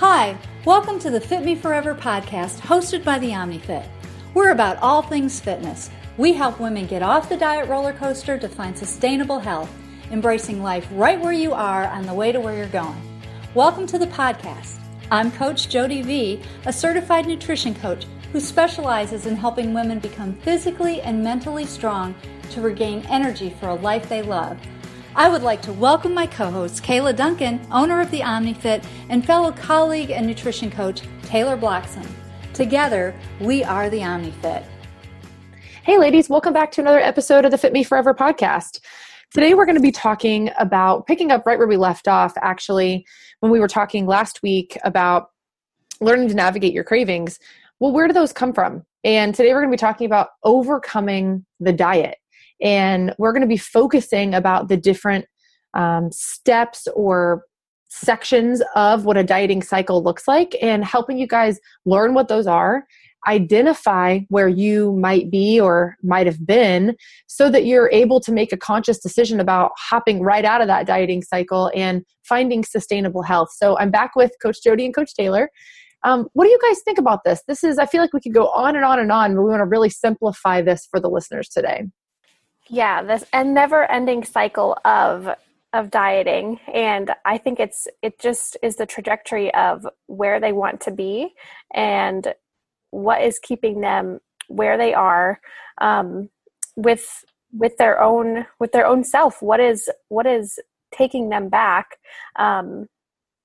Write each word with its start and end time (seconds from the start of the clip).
Hi, 0.00 0.34
welcome 0.64 0.98
to 1.00 1.10
the 1.10 1.20
Fit 1.20 1.44
Me 1.44 1.54
Forever 1.54 1.94
podcast 1.94 2.60
hosted 2.60 3.04
by 3.04 3.18
the 3.18 3.32
OmniFit. 3.32 3.86
We're 4.32 4.52
about 4.52 4.78
all 4.78 5.02
things 5.02 5.38
fitness. 5.40 5.90
We 6.16 6.32
help 6.32 6.58
women 6.58 6.86
get 6.86 7.02
off 7.02 7.28
the 7.28 7.36
diet 7.36 7.68
roller 7.68 7.92
coaster 7.92 8.38
to 8.38 8.48
find 8.48 8.78
sustainable 8.78 9.38
health, 9.38 9.70
embracing 10.10 10.62
life 10.62 10.88
right 10.92 11.20
where 11.20 11.34
you 11.34 11.52
are 11.52 11.84
on 11.84 12.06
the 12.06 12.14
way 12.14 12.32
to 12.32 12.40
where 12.40 12.56
you're 12.56 12.68
going. 12.68 12.98
Welcome 13.54 13.86
to 13.88 13.98
the 13.98 14.06
podcast. 14.06 14.80
I'm 15.10 15.30
Coach 15.30 15.68
Jody 15.68 16.00
V, 16.00 16.42
a 16.64 16.72
certified 16.72 17.26
nutrition 17.26 17.74
coach 17.74 18.06
who 18.32 18.40
specializes 18.40 19.26
in 19.26 19.36
helping 19.36 19.74
women 19.74 19.98
become 19.98 20.32
physically 20.32 21.02
and 21.02 21.22
mentally 21.22 21.66
strong 21.66 22.14
to 22.52 22.62
regain 22.62 23.04
energy 23.10 23.54
for 23.60 23.68
a 23.68 23.74
life 23.74 24.08
they 24.08 24.22
love. 24.22 24.58
I 25.16 25.28
would 25.28 25.42
like 25.42 25.60
to 25.62 25.72
welcome 25.72 26.14
my 26.14 26.28
co 26.28 26.52
host, 26.52 26.84
Kayla 26.84 27.16
Duncan, 27.16 27.60
owner 27.72 28.00
of 28.00 28.12
the 28.12 28.20
OmniFit, 28.20 28.84
and 29.08 29.26
fellow 29.26 29.50
colleague 29.50 30.12
and 30.12 30.24
nutrition 30.24 30.70
coach, 30.70 31.02
Taylor 31.24 31.56
Bloxham. 31.56 32.06
Together, 32.54 33.12
we 33.40 33.64
are 33.64 33.90
the 33.90 33.98
OmniFit. 33.98 34.64
Hey, 35.82 35.98
ladies, 35.98 36.28
welcome 36.28 36.52
back 36.52 36.70
to 36.72 36.80
another 36.80 37.00
episode 37.00 37.44
of 37.44 37.50
the 37.50 37.58
Fit 37.58 37.72
Me 37.72 37.82
Forever 37.82 38.14
podcast. 38.14 38.78
Today, 39.34 39.54
we're 39.54 39.66
going 39.66 39.76
to 39.76 39.82
be 39.82 39.90
talking 39.90 40.52
about 40.60 41.08
picking 41.08 41.32
up 41.32 41.44
right 41.44 41.58
where 41.58 41.66
we 41.66 41.76
left 41.76 42.06
off, 42.06 42.32
actually, 42.40 43.04
when 43.40 43.50
we 43.50 43.58
were 43.58 43.68
talking 43.68 44.06
last 44.06 44.44
week 44.44 44.78
about 44.84 45.30
learning 46.00 46.28
to 46.28 46.34
navigate 46.34 46.72
your 46.72 46.84
cravings. 46.84 47.40
Well, 47.80 47.90
where 47.90 48.06
do 48.06 48.14
those 48.14 48.32
come 48.32 48.52
from? 48.52 48.84
And 49.02 49.34
today, 49.34 49.52
we're 49.54 49.62
going 49.62 49.72
to 49.72 49.76
be 49.76 49.80
talking 49.80 50.06
about 50.06 50.28
overcoming 50.44 51.44
the 51.58 51.72
diet 51.72 52.16
and 52.60 53.14
we're 53.18 53.32
going 53.32 53.42
to 53.42 53.48
be 53.48 53.56
focusing 53.56 54.34
about 54.34 54.68
the 54.68 54.76
different 54.76 55.26
um, 55.74 56.10
steps 56.12 56.86
or 56.94 57.44
sections 57.88 58.62
of 58.76 59.04
what 59.04 59.16
a 59.16 59.24
dieting 59.24 59.62
cycle 59.62 60.02
looks 60.02 60.28
like 60.28 60.56
and 60.62 60.84
helping 60.84 61.18
you 61.18 61.26
guys 61.26 61.58
learn 61.84 62.14
what 62.14 62.28
those 62.28 62.46
are 62.46 62.84
identify 63.28 64.20
where 64.28 64.48
you 64.48 64.96
might 64.96 65.30
be 65.30 65.60
or 65.60 65.96
might 66.02 66.26
have 66.26 66.46
been 66.46 66.96
so 67.26 67.50
that 67.50 67.66
you're 67.66 67.90
able 67.90 68.20
to 68.20 68.32
make 68.32 68.52
a 68.52 68.56
conscious 68.56 68.98
decision 68.98 69.40
about 69.40 69.72
hopping 69.76 70.22
right 70.22 70.44
out 70.44 70.60
of 70.60 70.68
that 70.68 70.86
dieting 70.86 71.22
cycle 71.22 71.70
and 71.74 72.02
finding 72.22 72.64
sustainable 72.64 73.22
health. 73.22 73.50
So 73.54 73.78
I'm 73.78 73.90
back 73.90 74.16
with 74.16 74.32
Coach 74.42 74.62
Jody 74.62 74.86
and 74.86 74.94
Coach 74.94 75.14
Taylor. 75.14 75.50
Um, 76.02 76.28
what 76.32 76.44
do 76.44 76.50
you 76.50 76.58
guys 76.66 76.80
think 76.82 76.96
about 76.96 77.24
this? 77.24 77.42
This 77.46 77.62
is, 77.62 77.78
I 77.78 77.84
feel 77.84 78.00
like 78.00 78.14
we 78.14 78.20
could 78.20 78.32
go 78.32 78.48
on 78.48 78.74
and 78.74 78.86
on 78.86 78.98
and 78.98 79.12
on, 79.12 79.34
but 79.34 79.42
we 79.42 79.50
want 79.50 79.60
to 79.60 79.66
really 79.66 79.90
simplify 79.90 80.62
this 80.62 80.88
for 80.90 80.98
the 80.98 81.10
listeners 81.10 81.48
today 81.48 81.84
yeah 82.70 83.02
this 83.02 83.24
and 83.32 83.52
never 83.52 83.90
ending 83.90 84.24
cycle 84.24 84.78
of 84.84 85.28
of 85.72 85.90
dieting 85.90 86.58
and 86.72 87.12
i 87.24 87.36
think 87.38 87.60
it's 87.60 87.86
it 88.02 88.18
just 88.18 88.56
is 88.62 88.76
the 88.76 88.86
trajectory 88.86 89.52
of 89.54 89.86
where 90.06 90.40
they 90.40 90.52
want 90.52 90.80
to 90.80 90.90
be 90.90 91.32
and 91.74 92.34
what 92.90 93.22
is 93.22 93.38
keeping 93.38 93.80
them 93.80 94.20
where 94.48 94.76
they 94.76 94.92
are 94.92 95.40
um, 95.80 96.28
with 96.76 97.24
with 97.52 97.76
their 97.78 98.00
own 98.00 98.46
with 98.58 98.72
their 98.72 98.86
own 98.86 99.04
self. 99.04 99.40
What 99.40 99.60
is 99.60 99.88
what 100.08 100.26
is 100.26 100.58
taking 100.94 101.28
them 101.28 101.48
back 101.48 101.96
um, 102.36 102.88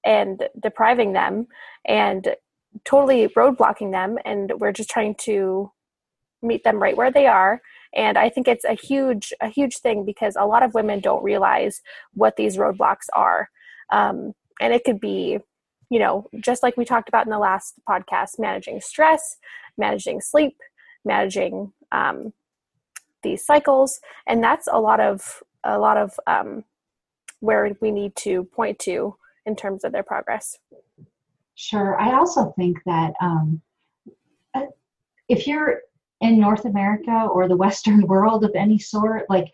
and 0.04 0.44
depriving 0.60 1.14
them 1.14 1.48
and 1.86 2.36
totally 2.84 3.28
roadblocking 3.30 3.92
them 3.92 4.18
and 4.26 4.52
we're 4.58 4.74
just 4.74 4.90
trying 4.90 5.16
to 5.16 5.72
meet 6.42 6.64
them 6.64 6.82
right 6.82 6.98
where 6.98 7.12
they 7.12 7.26
are 7.26 7.62
and 7.96 8.18
i 8.18 8.30
think 8.30 8.48
it's 8.48 8.66
a 8.66 8.74
huge 8.74 9.34
a 9.42 9.50
huge 9.50 9.78
thing 9.78 10.06
because 10.06 10.36
a 10.38 10.46
lot 10.46 10.64
of 10.64 10.74
women 10.74 11.00
don't 11.00 11.24
realize 11.24 11.82
what 12.14 12.36
these 12.36 12.58
roadblocks 12.58 13.08
are. 13.14 13.50
Um, 13.92 14.34
and 14.60 14.74
it 14.74 14.84
could 14.84 15.00
be 15.00 15.40
you 15.90 16.00
know 16.00 16.28
just 16.40 16.64
like 16.64 16.78
we 16.78 16.86
talked 16.86 17.10
about 17.10 17.26
in 17.26 17.32
the 17.32 17.40
last 17.40 17.76
podcast 17.88 18.40
managing 18.40 18.82
stress 18.82 19.38
managing 19.78 20.22
sleep 20.22 20.58
managing 21.06 21.72
um, 21.92 22.34
these 23.24 23.46
cycles. 23.46 24.00
And 24.28 24.44
that's 24.44 24.68
a 24.72 24.80
lot 24.80 25.00
of 25.00 25.44
a 25.64 25.78
lot 25.78 25.98
of 25.98 26.20
um, 26.28 26.64
where 27.40 27.72
we 27.82 27.92
need 27.92 28.16
to 28.18 28.44
point 28.56 28.80
to 28.80 29.16
in 29.46 29.56
terms 29.56 29.84
of 29.84 29.92
their 29.92 30.04
progress. 30.04 30.58
Sure. 31.56 32.00
I 32.00 32.16
also 32.16 32.54
think 32.58 32.78
that 32.86 33.14
um, 33.22 33.62
uh, 34.54 34.64
if 35.30 35.48
you're 35.48 35.82
in 36.22 36.40
North 36.40 36.66
America 36.66 37.28
or 37.32 37.48
the 37.48 37.58
Western 37.58 38.08
world 38.08 38.44
of 38.44 38.52
any 38.56 38.80
sort. 38.80 39.30
Like 39.30 39.52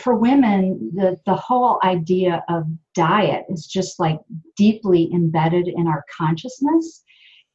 for 0.00 0.16
women, 0.16 0.90
the, 0.94 1.18
the 1.26 1.34
whole 1.34 1.78
idea 1.84 2.42
of 2.48 2.64
diet 2.94 3.44
is 3.48 3.66
just 3.66 4.00
like 4.00 4.18
deeply 4.56 5.10
embedded 5.12 5.68
in 5.68 5.86
our 5.86 6.04
consciousness. 6.16 7.02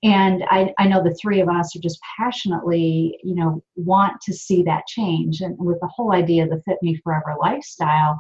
And 0.01 0.45
I, 0.50 0.73
I 0.78 0.88
know 0.88 1.03
the 1.03 1.18
three 1.22 1.41
of 1.41 1.50
us 1.50 1.75
are 1.75 1.81
just 1.81 2.00
passionately, 2.18 3.19
you 3.22 3.35
know, 3.35 3.62
want 3.75 4.22
to 4.22 4.34
see 4.34 4.63
that 4.63 4.88
change. 4.88 5.41
And 5.41 5.57
with 5.59 5.79
the 5.81 5.89
whole 5.94 6.13
idea 6.13 6.44
of 6.44 6.51
the 6.51 6.62
Fit 6.66 6.78
Me 6.81 6.95
Forever 7.03 7.35
lifestyle, 7.38 8.18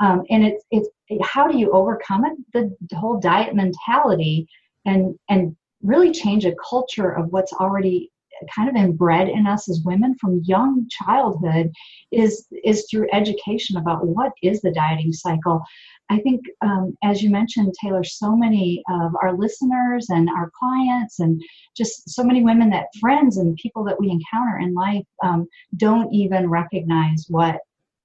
um, 0.00 0.24
and 0.28 0.44
it's 0.44 0.62
it's 0.70 0.88
how 1.22 1.48
do 1.48 1.56
you 1.56 1.70
overcome 1.72 2.26
it? 2.26 2.32
The, 2.52 2.76
the 2.90 2.96
whole 2.96 3.18
diet 3.18 3.54
mentality, 3.54 4.46
and 4.84 5.18
and 5.30 5.56
really 5.82 6.12
change 6.12 6.44
a 6.44 6.54
culture 6.68 7.10
of 7.10 7.32
what's 7.32 7.54
already 7.54 8.11
kind 8.54 8.68
of 8.68 8.76
inbred 8.76 9.28
in 9.28 9.46
us 9.46 9.68
as 9.68 9.82
women 9.84 10.14
from 10.16 10.42
young 10.44 10.86
childhood 10.90 11.72
is 12.10 12.46
is 12.64 12.86
through 12.90 13.08
education 13.12 13.76
about 13.76 14.06
what 14.06 14.32
is 14.42 14.60
the 14.60 14.72
dieting 14.72 15.12
cycle. 15.12 15.62
I 16.10 16.18
think 16.18 16.42
um, 16.60 16.96
as 17.02 17.22
you 17.22 17.30
mentioned 17.30 17.74
taylor 17.80 18.04
so 18.04 18.36
many 18.36 18.82
of 18.90 19.12
our 19.22 19.36
listeners 19.36 20.10
and 20.10 20.28
our 20.28 20.50
clients 20.58 21.20
and 21.20 21.40
just 21.76 22.10
so 22.10 22.22
many 22.22 22.42
women 22.42 22.68
that 22.70 22.88
friends 23.00 23.38
and 23.38 23.56
people 23.56 23.84
that 23.84 23.98
we 23.98 24.10
encounter 24.10 24.58
in 24.58 24.74
life 24.74 25.06
um, 25.22 25.48
don't 25.76 26.12
even 26.12 26.50
recognize 26.50 27.26
what 27.28 27.60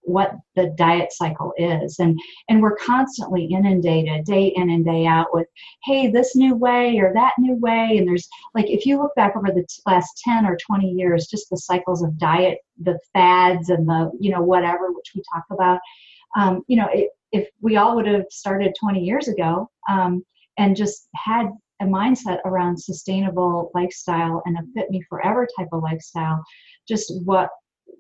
what 0.08 0.32
the 0.56 0.74
diet 0.78 1.12
cycle 1.12 1.54
is. 1.58 2.00
And 2.00 2.18
and 2.50 2.62
we're 2.62 2.78
constantly 2.78 3.46
inundated 3.46 4.26
day 4.26 4.54
in 4.56 4.70
and 4.70 4.86
day 4.86 5.06
out 5.06 5.28
with 5.34 5.48
hey 5.84 6.10
this 6.10 6.36
new 6.36 6.56
way 6.56 6.98
or 7.00 7.14
that 7.14 7.34
new 7.38 7.56
way. 7.56 7.98
And 7.98 8.08
there's 8.08 8.28
like 8.56 8.70
if 8.70 8.86
you 8.86 8.98
look 8.98 9.14
back 9.16 9.36
over 9.36 9.48
the 9.48 9.66
last 9.86 10.22
10 10.24 10.46
or 10.46 10.58
20 10.58 10.90
years 10.90 11.28
just 11.28 11.50
the 11.50 11.58
cycles 11.58 12.02
of 12.02 12.18
diet 12.18 12.60
the 12.80 12.98
fads 13.14 13.70
and 13.70 13.88
the 13.88 14.12
you 14.20 14.32
know 14.32 14.42
whatever 14.42 14.92
which 14.92 15.12
we 15.16 15.22
talk 15.34 15.44
about 15.52 15.80
um, 16.38 16.64
you 16.68 16.78
know 16.78 16.88
it, 16.94 17.10
if 17.32 17.50
we 17.62 17.76
all 17.76 17.96
would 17.96 18.08
have 18.08 18.26
started 18.30 18.74
20 18.80 19.04
years 19.04 19.28
ago 19.28 19.70
um, 19.90 20.24
and 20.58 20.76
just 20.76 21.08
had 21.16 21.48
a 21.82 21.86
mindset 21.86 22.40
around 22.46 22.78
sustainable 22.78 23.72
lifestyle 23.76 24.42
and 24.46 24.58
a 24.58 24.62
fit 24.74 24.90
me 24.90 25.02
forever 25.10 25.48
type 25.58 25.68
of 25.72 25.84
lifestyle 25.84 26.44
just 26.88 27.14
what 27.26 27.50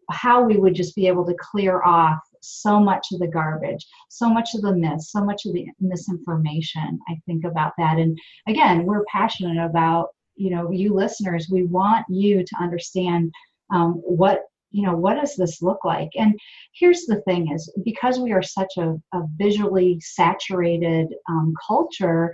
how 0.10 0.44
we 0.44 0.58
would 0.58 0.74
just 0.74 0.96
be 0.96 1.08
able 1.08 1.26
to 1.26 1.36
clear 1.40 1.84
off 1.84 2.20
so 2.42 2.80
much 2.80 3.08
of 3.12 3.20
the 3.20 3.28
garbage, 3.28 3.86
so 4.10 4.30
much 4.30 4.56
of 4.56 4.62
the 4.62 4.76
myths, 4.76 5.12
so 5.12 5.24
much 5.24 5.46
of 5.46 5.54
the 5.54 5.66
misinformation. 5.80 7.00
I 7.10 7.20
think 7.26 7.46
about 7.46 7.74
that. 7.78 7.98
And 7.98 8.18
again, 8.48 8.86
we're 8.86 9.04
passionate 9.12 9.64
about, 9.64 10.10
you 10.36 10.50
know, 10.50 10.72
you 10.72 10.94
listeners, 10.94 11.50
we 11.52 11.64
want 11.64 12.06
you 12.10 12.44
to 12.44 12.56
understand 12.62 13.32
um, 13.74 13.94
what 13.96 14.44
you 14.72 14.86
know 14.86 14.96
what 14.96 15.16
does 15.16 15.36
this 15.38 15.62
look 15.62 15.86
like 15.86 16.10
and 16.16 16.38
here's 16.74 17.06
the 17.06 17.22
thing 17.22 17.54
is 17.54 17.72
because 17.86 18.20
we 18.20 18.34
are 18.34 18.42
such 18.42 18.74
a, 18.78 18.96
a 19.14 19.22
visually 19.38 19.98
saturated 20.02 21.08
um, 21.30 21.54
culture 21.66 22.34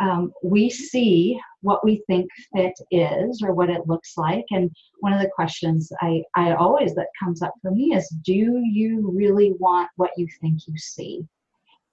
um, 0.00 0.32
we 0.42 0.70
see 0.70 1.38
what 1.62 1.84
we 1.84 2.02
think 2.06 2.28
fit 2.54 2.72
is 2.90 3.42
or 3.42 3.52
what 3.52 3.70
it 3.70 3.86
looks 3.86 4.16
like. 4.16 4.46
And 4.50 4.70
one 5.00 5.12
of 5.12 5.20
the 5.20 5.30
questions 5.34 5.92
I, 6.00 6.22
I 6.34 6.54
always 6.54 6.94
that 6.94 7.08
comes 7.22 7.42
up 7.42 7.52
for 7.60 7.70
me 7.70 7.94
is 7.94 8.08
do 8.24 8.62
you 8.64 9.12
really 9.14 9.52
want 9.58 9.90
what 9.96 10.12
you 10.16 10.26
think 10.40 10.60
you 10.66 10.76
see? 10.78 11.26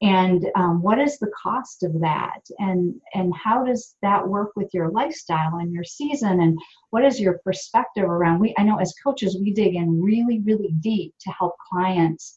And 0.01 0.45
um, 0.55 0.83
what 0.83 0.99
is 0.99 1.17
the 1.17 1.31
cost 1.41 1.81
of 1.81 1.99
that? 2.01 2.41
And 2.59 2.93
and 3.15 3.33
how 3.35 3.65
does 3.65 3.95
that 4.03 4.27
work 4.27 4.51
with 4.55 4.71
your 4.71 4.91
lifestyle 4.91 5.57
and 5.57 5.73
your 5.73 5.83
season? 5.83 6.39
And 6.41 6.57
what 6.91 7.03
is 7.03 7.19
your 7.19 7.39
perspective 7.43 8.03
around? 8.03 8.39
We 8.39 8.53
I 8.59 8.63
know 8.63 8.77
as 8.77 8.93
coaches 9.03 9.37
we 9.41 9.53
dig 9.53 9.75
in 9.75 10.01
really 10.01 10.39
really 10.45 10.71
deep 10.81 11.15
to 11.21 11.31
help 11.31 11.55
clients 11.71 12.35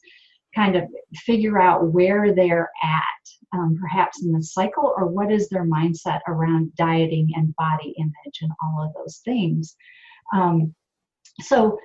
kind 0.55 0.75
of 0.75 0.83
figure 1.17 1.61
out 1.61 1.91
where 1.93 2.33
they're 2.33 2.71
at, 2.83 3.40
um, 3.53 3.77
perhaps 3.79 4.23
in 4.23 4.31
the 4.31 4.43
cycle, 4.43 4.93
or 4.97 5.07
what 5.07 5.31
is 5.31 5.49
their 5.49 5.65
mindset 5.65 6.19
around 6.27 6.73
dieting 6.75 7.29
and 7.35 7.55
body 7.55 7.93
image 7.97 8.39
and 8.41 8.51
all 8.63 8.83
of 8.83 8.93
those 8.93 9.21
things. 9.25 9.75
Um, 10.33 10.73
so, 11.41 11.77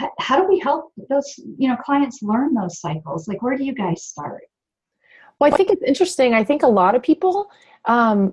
h- 0.00 0.10
how 0.20 0.40
do 0.40 0.48
we 0.48 0.58
help 0.60 0.92
those 1.10 1.34
you 1.58 1.68
know 1.68 1.76
clients 1.76 2.22
learn 2.22 2.54
those 2.54 2.80
cycles? 2.80 3.28
Like, 3.28 3.42
where 3.42 3.56
do 3.56 3.64
you 3.64 3.74
guys 3.74 4.04
start? 4.04 4.42
Well, 5.38 5.52
I 5.52 5.56
think 5.56 5.70
it's 5.70 5.82
interesting. 5.82 6.34
I 6.34 6.44
think 6.44 6.62
a 6.62 6.68
lot 6.68 6.94
of 6.94 7.02
people, 7.02 7.50
um, 7.84 8.32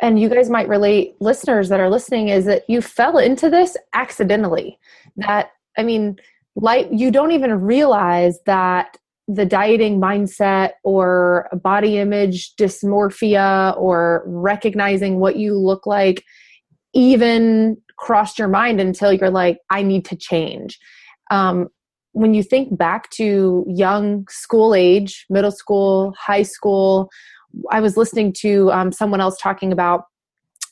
and 0.00 0.20
you 0.20 0.28
guys 0.28 0.50
might 0.50 0.68
relate, 0.68 1.16
listeners 1.20 1.68
that 1.68 1.80
are 1.80 1.90
listening, 1.90 2.28
is 2.28 2.44
that 2.44 2.68
you 2.68 2.80
fell 2.80 3.18
into 3.18 3.50
this 3.50 3.76
accidentally. 3.92 4.78
That 5.16 5.52
I 5.78 5.82
mean, 5.82 6.18
like 6.56 6.88
you 6.90 7.10
don't 7.10 7.32
even 7.32 7.60
realize 7.60 8.40
that 8.46 8.98
the 9.26 9.46
dieting 9.46 10.00
mindset 10.00 10.72
or 10.82 11.48
body 11.62 11.98
image 11.98 12.54
dysmorphia 12.56 13.76
or 13.78 14.22
recognizing 14.26 15.18
what 15.18 15.36
you 15.36 15.56
look 15.56 15.86
like 15.86 16.22
even 16.94 17.76
crossed 17.96 18.38
your 18.38 18.48
mind 18.48 18.80
until 18.80 19.12
you're 19.12 19.30
like, 19.30 19.58
I 19.70 19.82
need 19.82 20.04
to 20.06 20.16
change. 20.16 20.78
Um, 21.30 21.68
when 22.12 22.34
you 22.34 22.42
think 22.42 22.76
back 22.76 23.10
to 23.10 23.64
young 23.68 24.26
school 24.28 24.74
age, 24.74 25.26
middle 25.28 25.50
school, 25.50 26.14
high 26.18 26.44
school, 26.44 27.10
I 27.70 27.80
was 27.80 27.96
listening 27.96 28.32
to 28.40 28.70
um, 28.72 28.92
someone 28.92 29.20
else 29.20 29.36
talking 29.40 29.72
about. 29.72 30.04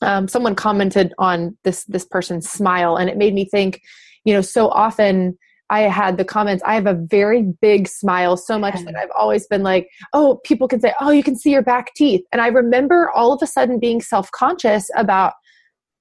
Um, 0.03 0.27
someone 0.27 0.57
commented 0.57 1.15
on 1.19 1.57
this 1.63 1.85
this 1.85 2.05
person's 2.05 2.49
smile, 2.49 2.97
and 2.97 3.09
it 3.09 3.17
made 3.17 3.35
me 3.35 3.45
think. 3.45 3.81
You 4.25 4.35
know, 4.35 4.41
so 4.41 4.69
often 4.69 5.37
I 5.73 5.89
had 5.89 6.19
the 6.19 6.25
comments, 6.25 6.63
I 6.67 6.75
have 6.75 6.87
a 6.87 6.93
very 6.93 7.41
big 7.63 7.89
smile, 7.89 8.37
so 8.37 8.59
much 8.59 8.75
that 8.85 8.95
I've 8.95 9.11
always 9.17 9.47
been 9.47 9.63
like, 9.63 9.89
oh, 10.13 10.39
people 10.45 10.69
can 10.69 10.81
say, 10.81 10.93
oh, 11.01 11.11
you 11.11 11.23
can 11.23 11.35
see 11.35 11.51
your 11.51 11.63
back 11.63 11.95
teeth. 11.95 12.21
And 12.31 12.43
I 12.43 12.49
remember 12.49 13.11
all 13.11 13.33
of 13.33 13.41
a 13.43 13.47
sudden 13.47 13.79
being 13.79 14.03
self 14.03 14.31
conscious 14.33 14.91
about 14.97 15.33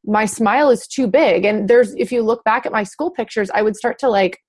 my 0.03 0.25
smile 0.25 0.71
is 0.71 0.85
too 0.87 1.07
big. 1.07 1.45
And 1.45 1.69
there's, 1.69 1.95
if 1.95 2.11
you 2.11 2.21
look 2.21 2.43
back 2.43 2.65
at 2.65 2.73
my 2.73 2.83
school 2.83 3.11
pictures, 3.11 3.49
I 3.51 3.61
would 3.61 3.77
start 3.77 3.97
to 3.99 4.09
like, 4.09 4.39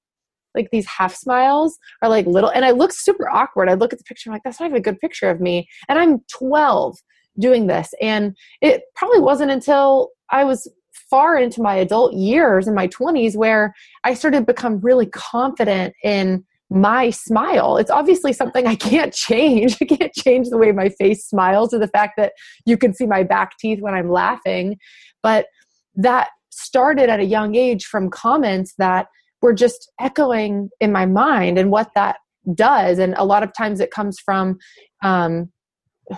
like 0.57 0.71
these 0.73 0.89
half 0.89 1.15
smiles 1.15 1.79
are 2.03 2.09
like 2.09 2.27
little, 2.27 2.51
and 2.51 2.65
I 2.65 2.73
look 2.73 2.91
super 2.93 3.29
awkward. 3.29 3.69
I 3.69 3.75
look 3.75 3.93
at 3.93 4.01
the 4.01 4.05
picture, 4.05 4.29
I'm 4.29 4.33
like, 4.33 4.43
that's 4.43 4.59
not 4.59 4.67
even 4.67 4.79
a 4.79 4.83
good 4.83 4.99
picture 4.99 5.31
of 5.31 5.41
me. 5.41 5.69
And 5.89 6.01
I'm 6.01 6.19
12 6.37 6.97
doing 7.39 7.69
this. 7.69 7.95
And 8.01 8.37
it 8.61 8.83
probably 8.97 9.21
wasn't 9.21 9.53
until 9.53 10.09
I 10.31 10.43
was 10.43 10.69
far 11.11 11.37
into 11.37 11.63
my 11.63 11.77
adult 11.77 12.15
years 12.15 12.69
in 12.69 12.75
my 12.75 12.89
20s 12.89 13.37
where 13.37 13.75
I 14.05 14.15
started 14.15 14.41
to 14.41 14.45
become 14.45 14.81
really 14.81 15.07
confident 15.07 15.95
in 16.03 16.45
my 16.71 17.11
smile. 17.11 17.77
It's 17.77 17.91
obviously 17.91 18.33
something 18.33 18.67
I 18.67 18.75
can't 18.75 19.13
change. 19.29 19.77
I 19.81 19.85
can't 19.85 20.13
change 20.13 20.49
the 20.49 20.59
way 20.59 20.73
my 20.73 20.89
face 20.89 21.27
smiles 21.27 21.75
or 21.75 21.79
the 21.79 21.89
fact 21.89 22.15
that 22.17 22.33
you 22.67 22.77
can 22.77 22.95
see 22.95 23.07
my 23.07 23.23
back 23.23 23.59
teeth 23.59 23.81
when 23.81 23.95
I'm 23.95 24.11
laughing. 24.11 24.79
But 25.23 25.47
that 25.95 26.29
started 26.51 27.09
at 27.09 27.21
a 27.21 27.25
young 27.25 27.55
age 27.55 27.85
from 27.85 28.11
comments 28.11 28.75
that 28.79 29.07
were 29.41 29.53
just 29.53 29.91
echoing 30.01 30.71
in 30.81 30.93
my 30.93 31.07
mind 31.07 31.59
and 31.59 31.71
what 31.71 31.91
that 31.95 32.17
does. 32.55 32.99
And 32.99 33.15
a 33.17 33.25
lot 33.25 33.43
of 33.43 33.53
times 33.53 33.81
it 33.81 33.91
comes 33.91 34.19
from 34.19 34.59
um, 35.03 35.51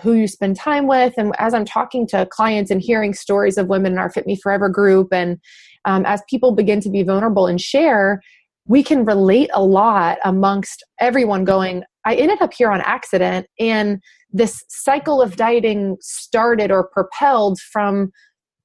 who 0.01 0.13
you 0.13 0.27
spend 0.27 0.55
time 0.55 0.87
with. 0.87 1.13
And 1.17 1.33
as 1.37 1.53
I'm 1.53 1.65
talking 1.65 2.07
to 2.07 2.27
clients 2.31 2.71
and 2.71 2.81
hearing 2.81 3.13
stories 3.13 3.57
of 3.57 3.67
women 3.67 3.93
in 3.93 3.97
our 3.97 4.09
Fit 4.09 4.25
Me 4.25 4.35
Forever 4.35 4.69
group, 4.69 5.09
and 5.11 5.39
um, 5.85 6.05
as 6.05 6.21
people 6.29 6.53
begin 6.53 6.79
to 6.81 6.89
be 6.89 7.03
vulnerable 7.03 7.47
and 7.47 7.61
share, 7.61 8.21
we 8.67 8.83
can 8.83 9.05
relate 9.05 9.49
a 9.53 9.63
lot 9.63 10.17
amongst 10.25 10.83
everyone 10.99 11.45
going, 11.45 11.83
I 12.05 12.15
ended 12.15 12.41
up 12.41 12.53
here 12.53 12.71
on 12.71 12.81
accident. 12.81 13.47
And 13.59 14.01
this 14.31 14.63
cycle 14.69 15.21
of 15.21 15.35
dieting 15.35 15.97
started 16.01 16.71
or 16.71 16.87
propelled 16.87 17.59
from 17.59 18.11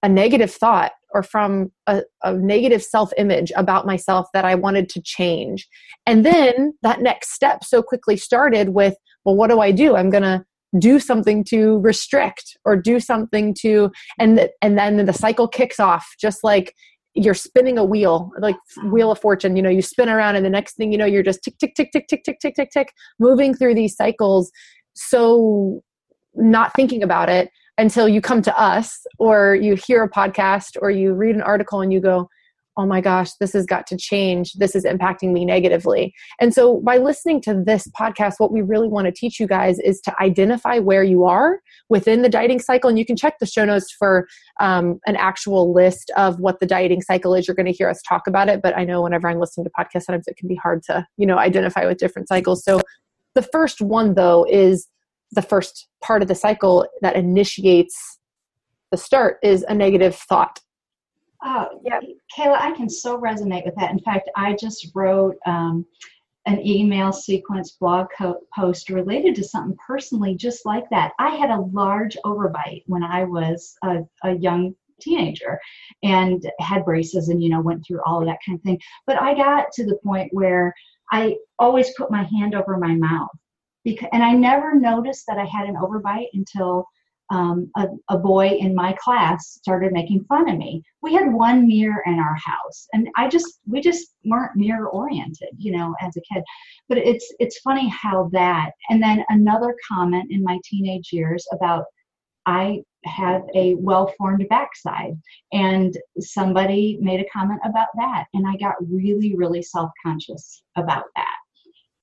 a 0.03 0.09
negative 0.09 0.51
thought 0.51 0.93
or 1.13 1.23
from 1.23 1.71
a, 1.87 2.03
a 2.23 2.33
negative 2.33 2.83
self 2.83 3.13
image 3.19 3.53
about 3.57 3.87
myself 3.87 4.27
that 4.33 4.45
I 4.45 4.55
wanted 4.55 4.89
to 4.91 5.03
change. 5.03 5.69
And 6.07 6.25
then 6.25 6.73
that 6.83 7.03
next 7.03 7.33
step 7.33 7.65
so 7.65 7.83
quickly 7.83 8.17
started 8.17 8.71
with, 8.71 8.95
well, 9.25 9.37
what 9.37 9.51
do 9.51 9.61
I 9.61 9.71
do? 9.71 9.97
I'm 9.97 10.11
going 10.11 10.23
to 10.23 10.45
do 10.79 11.01
something 11.01 11.43
to 11.45 11.79
restrict 11.81 12.57
or 12.65 12.77
do 12.77 13.01
something 13.01 13.55
to 13.61 13.91
and 14.19 14.49
and 14.63 14.79
then 14.79 15.05
the 15.05 15.13
cycle 15.13 15.49
kicks 15.49 15.81
off 15.81 16.15
just 16.21 16.45
like 16.45 16.75
you're 17.15 17.35
spinning 17.35 17.77
a 17.77 17.85
wheel 17.85 18.31
like 18.39 18.55
wheel 18.85 19.11
of 19.11 19.19
fortune 19.19 19.57
you 19.57 19.63
know 19.63 19.71
you 19.71 19.83
spin 19.83 20.09
around 20.09 20.37
and 20.37 20.45
the 20.45 20.51
next 20.51 20.77
thing 20.77 20.93
you 20.93 20.99
know 20.99 21.07
you're 21.07 21.25
just 21.25 21.43
tick 21.43 21.59
tick 21.59 21.75
tick 21.75 21.91
tick 21.93 22.07
tick 22.09 22.23
tick 22.25 22.39
tick 22.41 22.55
tick 22.55 22.71
tick 22.71 22.93
moving 23.19 23.53
through 23.53 23.75
these 23.75 23.97
cycles 23.97 24.53
so 24.95 25.83
not 26.35 26.73
thinking 26.75 27.03
about 27.03 27.29
it 27.29 27.51
until 27.79 28.09
you 28.09 28.21
come 28.21 28.43
to 28.43 28.61
us 28.61 29.05
or 29.19 29.57
you 29.57 29.75
hear 29.75 30.05
a 30.05 30.11
podcast 30.11 30.77
or 30.81 30.91
you 30.91 31.13
read 31.15 31.35
an 31.35 31.43
article 31.43 31.81
and 31.81 31.93
you 31.93 32.01
go 32.01 32.29
oh 32.77 32.87
my 32.87 33.01
gosh, 33.01 33.33
this 33.35 33.53
has 33.53 33.67
got 33.67 33.87
to 33.89 33.97
change. 33.97 34.55
This 34.55 34.75
is 34.75 34.85
impacting 34.85 35.33
me 35.33 35.45
negatively. 35.45 36.15
And 36.39 36.55
so, 36.55 36.81
by 36.81 36.99
listening 36.99 37.41
to 37.43 37.63
this 37.67 37.89
podcast, 37.99 38.35
what 38.39 38.53
we 38.53 38.63
really 38.63 38.89
want 38.89 39.07
to 39.07 39.13
teach 39.13 39.41
you 39.41 39.47
guys 39.47 39.79
is 39.81 40.01
to 40.03 40.23
identify 40.23 40.79
where 40.79 41.03
you 41.03 41.25
are 41.25 41.61
within 41.89 42.23
the 42.23 42.29
dieting 42.29 42.61
cycle. 42.61 42.89
And 42.89 42.99
you 42.99 43.05
can 43.05 43.17
check 43.17 43.39
the 43.39 43.47
show 43.47 43.65
notes 43.65 43.93
for 43.99 44.29
um, 44.61 45.01
an 45.07 45.17
actual 45.17 45.73
list 45.73 46.11
of 46.17 46.39
what 46.39 46.61
the 46.61 46.67
dieting 46.67 47.03
cycle 47.03 47.35
is. 47.35 47.47
You're 47.47 47.55
going 47.55 47.67
to 47.67 47.73
hear 47.73 47.89
us 47.89 48.01
talk 48.09 48.27
about 48.27 48.49
it. 48.49 48.63
But 48.63 48.77
I 48.77 48.85
know 48.85 49.03
whenever 49.03 49.29
I'm 49.29 49.41
listening 49.41 49.65
to 49.65 49.71
podcasts, 49.79 50.05
sometimes 50.05 50.29
it 50.29 50.37
can 50.37 50.49
be 50.49 50.57
hard 50.57 50.83
to, 50.85 51.07
you 51.17 51.27
know, 51.27 51.39
identify 51.39 51.87
with 51.87 51.99
different 51.99 52.29
cycles. 52.29 52.65
So, 52.65 52.81
the 53.35 53.43
first 53.43 53.81
one, 53.81 54.15
though, 54.15 54.45
is 54.49 54.89
the 55.33 55.43
first 55.43 55.89
part 56.03 56.23
of 56.23 56.29
the 56.29 56.35
cycle 56.35 56.87
that 57.03 57.15
initiates 57.15 58.19
the 58.91 58.97
start 58.97 59.39
is 59.43 59.65
a 59.69 59.75
negative 59.75 60.17
thought 60.17 60.59
Oh, 61.43 61.81
yeah, 61.85 62.01
Kayla, 62.37 62.61
I 62.61 62.73
can 62.73 62.89
so 62.89 63.19
resonate 63.19 63.65
with 63.65 63.75
that. 63.77 63.91
In 63.91 63.99
fact, 64.01 64.29
I 64.37 64.55
just 64.55 64.89
wrote 64.95 65.37
um, 65.47 65.87
an 66.47 66.65
email 66.67 67.13
sequence 67.13 67.73
blog 67.73 68.09
co- 68.17 68.41
post 68.55 68.91
related 68.91 69.35
to 69.37 69.45
something 69.45 69.77
personally 69.87 70.35
just 70.35 70.67
like 70.67 70.89
that. 70.91 71.13
I 71.19 71.31
had 71.37 71.51
a 71.51 71.61
large 71.73 72.17
overbite 72.25 72.83
when 72.87 73.03
I 73.03 73.25
was 73.25 73.75
a, 73.83 74.01
a 74.23 74.33
young 74.33 74.75
teenager 75.01 75.59
and 76.03 76.51
had 76.61 76.85
braces 76.85 77.29
and 77.29 77.43
you 77.43 77.49
know 77.49 77.61
went 77.61 77.85
through 77.87 78.01
all 78.05 78.21
of 78.21 78.27
that 78.27 78.39
kind 78.45 78.59
of 78.59 78.63
thing 78.63 78.79
but 79.07 79.21
i 79.21 79.35
got 79.35 79.73
to 79.73 79.87
the 79.87 79.99
point 80.05 80.29
where 80.33 80.75
i 81.11 81.35
always 81.59 81.95
put 81.97 82.11
my 82.11 82.23
hand 82.25 82.55
over 82.55 82.77
my 82.77 82.95
mouth 82.95 83.31
because 83.83 84.09
and 84.13 84.23
i 84.23 84.33
never 84.33 84.75
noticed 84.75 85.25
that 85.27 85.39
i 85.39 85.45
had 85.47 85.67
an 85.67 85.77
overbite 85.77 86.27
until 86.35 86.85
um, 87.31 87.71
a, 87.77 87.87
a, 88.09 88.19
boy 88.19 88.49
in 88.49 88.75
my 88.75 88.93
class 89.01 89.47
started 89.63 89.93
making 89.93 90.25
fun 90.25 90.49
of 90.49 90.59
me. 90.59 90.83
We 91.01 91.15
had 91.15 91.33
one 91.33 91.67
mirror 91.67 92.03
in 92.07 92.19
our 92.19 92.35
house, 92.35 92.89
and 92.93 93.09
I 93.17 93.29
just 93.29 93.61
we 93.69 93.81
just 93.81 94.15
weren't 94.25 94.57
mirror 94.57 94.89
oriented, 94.89 95.51
you 95.57 95.73
know, 95.73 95.95
as 96.01 96.17
a 96.17 96.21
kid. 96.33 96.43
But 96.89 96.99
it's 96.99 97.33
it's 97.39 97.61
funny 97.61 97.89
how 97.89 98.29
that. 98.33 98.73
And 98.89 99.03
then 99.03 99.25
another 99.29 99.77
comment 99.89 100.31
in 100.31 100.43
my 100.43 100.59
teenage 100.65 101.13
years 101.13 101.47
about 101.53 101.85
I 102.47 102.83
have 103.05 103.43
a 103.55 103.75
well 103.75 104.13
formed 104.19 104.47
backside, 104.49 105.15
and 105.53 105.97
somebody 106.19 106.99
made 107.01 107.21
a 107.21 107.29
comment 107.33 107.61
about 107.65 107.89
that, 107.97 108.25
and 108.35 108.47
I 108.47 108.57
got 108.57 108.75
really 108.81 109.37
really 109.37 109.63
self 109.63 109.91
conscious 110.05 110.63
about 110.77 111.05
that 111.15 111.37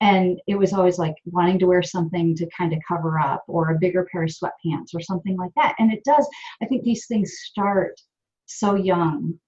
and 0.00 0.40
it 0.46 0.56
was 0.56 0.72
always 0.72 0.98
like 0.98 1.16
wanting 1.24 1.58
to 1.58 1.66
wear 1.66 1.82
something 1.82 2.34
to 2.36 2.48
kind 2.56 2.72
of 2.72 2.78
cover 2.86 3.18
up 3.18 3.42
or 3.48 3.70
a 3.70 3.78
bigger 3.78 4.06
pair 4.10 4.22
of 4.22 4.30
sweatpants 4.30 4.94
or 4.94 5.00
something 5.00 5.36
like 5.36 5.50
that. 5.56 5.74
And 5.78 5.92
it 5.92 6.04
does 6.04 6.26
i 6.62 6.66
think 6.66 6.84
these 6.84 7.06
things 7.06 7.34
start 7.44 8.00
so 8.46 8.74
young. 8.74 9.38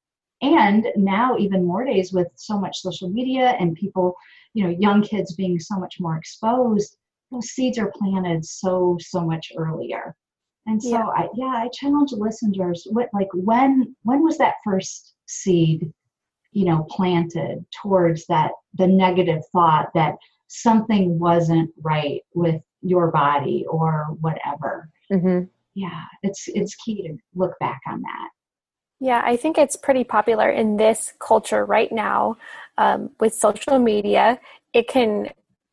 And 0.42 0.86
now 0.96 1.36
even 1.36 1.66
more 1.66 1.84
days 1.84 2.12
with 2.12 2.28
so 2.34 2.58
much 2.58 2.80
social 2.80 3.10
media 3.10 3.56
and 3.60 3.74
people 3.74 4.14
you 4.54 4.64
know 4.64 4.70
young 4.70 5.02
kids 5.02 5.34
being 5.34 5.58
so 5.58 5.78
much 5.78 5.96
more 6.00 6.16
exposed 6.16 6.96
those 7.30 7.50
seeds 7.50 7.78
are 7.78 7.92
planted 7.94 8.44
so 8.44 8.96
so 9.00 9.24
much 9.24 9.52
earlier. 9.56 10.16
And 10.66 10.82
so 10.82 10.90
yeah. 10.90 11.06
i 11.06 11.28
yeah 11.34 11.54
i 11.64 11.68
challenge 11.72 12.12
listeners 12.12 12.86
what 12.90 13.08
like 13.12 13.28
when 13.32 13.94
when 14.02 14.22
was 14.22 14.38
that 14.38 14.54
first 14.64 15.14
seed 15.26 15.92
you 16.52 16.64
know 16.64 16.86
planted 16.90 17.64
towards 17.82 18.26
that 18.26 18.52
the 18.74 18.86
negative 18.86 19.42
thought 19.52 19.90
that 19.94 20.16
something 20.50 21.18
wasn't 21.18 21.70
right 21.80 22.22
with 22.34 22.60
your 22.82 23.10
body 23.12 23.64
or 23.68 24.08
whatever. 24.20 24.90
Mm-hmm. 25.10 25.44
Yeah, 25.74 26.04
it's 26.22 26.48
it's 26.48 26.74
key 26.74 27.08
to 27.08 27.16
look 27.34 27.58
back 27.60 27.80
on 27.86 28.02
that. 28.02 28.28
Yeah, 28.98 29.22
I 29.24 29.36
think 29.36 29.56
it's 29.56 29.76
pretty 29.76 30.04
popular 30.04 30.50
in 30.50 30.76
this 30.76 31.14
culture 31.20 31.64
right 31.64 31.90
now 31.90 32.36
um, 32.76 33.10
with 33.20 33.34
social 33.34 33.78
media. 33.78 34.40
It 34.74 34.88
can 34.88 35.28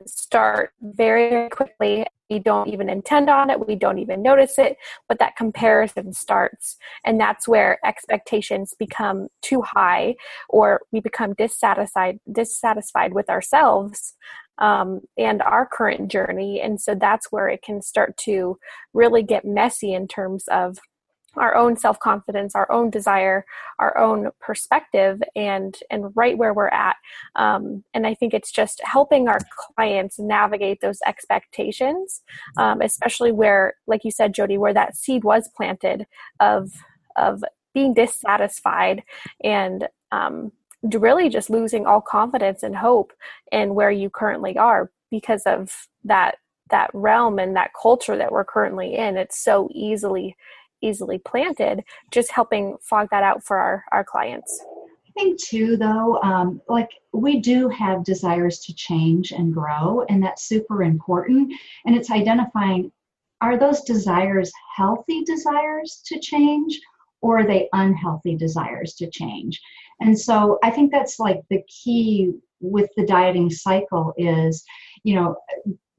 start 0.05 0.71
very 0.81 1.49
quickly. 1.49 2.05
We 2.29 2.39
don't 2.39 2.67
even 2.67 2.89
intend 2.89 3.29
on 3.29 3.49
it, 3.49 3.65
we 3.65 3.75
don't 3.75 3.99
even 3.99 4.21
notice 4.21 4.59
it, 4.59 4.77
but 5.07 5.17
that 5.19 5.37
comparison 5.37 6.13
starts. 6.13 6.77
And 7.05 7.19
that's 7.19 7.47
where 7.47 7.79
expectations 7.85 8.75
become 8.77 9.29
too 9.41 9.61
high 9.61 10.15
or 10.49 10.81
we 10.91 10.99
become 10.99 11.33
dissatisfied 11.33 12.19
dissatisfied 12.31 13.13
with 13.13 13.29
ourselves 13.29 14.15
um, 14.59 15.01
and 15.17 15.41
our 15.41 15.65
current 15.65 16.11
journey. 16.11 16.61
And 16.61 16.79
so 16.79 16.95
that's 16.95 17.31
where 17.31 17.49
it 17.49 17.61
can 17.61 17.81
start 17.81 18.17
to 18.25 18.57
really 18.93 19.23
get 19.23 19.45
messy 19.45 19.93
in 19.93 20.07
terms 20.07 20.45
of 20.49 20.77
our 21.37 21.55
own 21.55 21.77
self-confidence 21.77 22.55
our 22.55 22.71
own 22.71 22.89
desire 22.89 23.45
our 23.79 23.97
own 23.97 24.29
perspective 24.39 25.21
and 25.35 25.77
and 25.89 26.11
right 26.15 26.37
where 26.37 26.53
we're 26.53 26.69
at 26.69 26.95
um, 27.35 27.83
and 27.93 28.07
i 28.07 28.13
think 28.13 28.33
it's 28.33 28.51
just 28.51 28.81
helping 28.83 29.27
our 29.27 29.39
clients 29.75 30.19
navigate 30.19 30.81
those 30.81 30.99
expectations 31.05 32.21
um, 32.57 32.81
especially 32.81 33.31
where 33.31 33.75
like 33.87 34.03
you 34.03 34.11
said 34.11 34.33
jody 34.33 34.57
where 34.57 34.73
that 34.73 34.95
seed 34.95 35.23
was 35.23 35.49
planted 35.55 36.05
of 36.39 36.71
of 37.15 37.43
being 37.73 37.93
dissatisfied 37.93 39.03
and 39.43 39.87
um, 40.11 40.51
really 40.83 41.29
just 41.29 41.49
losing 41.49 41.85
all 41.85 42.01
confidence 42.01 42.63
and 42.63 42.75
hope 42.75 43.13
in 43.51 43.73
where 43.75 43.91
you 43.91 44.09
currently 44.09 44.57
are 44.57 44.91
because 45.09 45.43
of 45.45 45.87
that 46.03 46.37
that 46.69 46.89
realm 46.93 47.39
and 47.39 47.55
that 47.55 47.71
culture 47.81 48.17
that 48.17 48.31
we're 48.31 48.43
currently 48.43 48.95
in. 48.95 49.17
It's 49.17 49.43
so 49.43 49.69
easily 49.71 50.35
easily 50.81 51.17
planted 51.17 51.83
just 52.11 52.31
helping 52.31 52.77
fog 52.81 53.07
that 53.09 53.23
out 53.23 53.43
for 53.43 53.57
our 53.57 53.83
our 53.91 54.03
clients. 54.03 54.63
I 55.07 55.19
think 55.19 55.41
too 55.41 55.77
though 55.77 56.21
um, 56.21 56.61
like 56.67 56.89
we 57.13 57.39
do 57.39 57.69
have 57.69 58.03
desires 58.03 58.59
to 58.59 58.73
change 58.75 59.31
and 59.31 59.53
grow 59.53 60.05
and 60.09 60.21
that's 60.21 60.43
super 60.43 60.83
important. 60.83 61.53
And 61.85 61.95
it's 61.95 62.11
identifying 62.11 62.91
are 63.41 63.57
those 63.57 63.81
desires 63.81 64.51
healthy 64.75 65.23
desires 65.23 66.01
to 66.05 66.19
change 66.19 66.79
or 67.21 67.39
are 67.39 67.47
they 67.47 67.69
unhealthy 67.73 68.35
desires 68.35 68.93
to 68.95 69.09
change 69.09 69.59
and 69.99 70.19
so 70.19 70.59
i 70.63 70.69
think 70.69 70.91
that's 70.91 71.19
like 71.19 71.41
the 71.49 71.61
key 71.67 72.31
with 72.59 72.89
the 72.97 73.05
dieting 73.05 73.49
cycle 73.49 74.13
is 74.17 74.63
you 75.03 75.15
know 75.15 75.35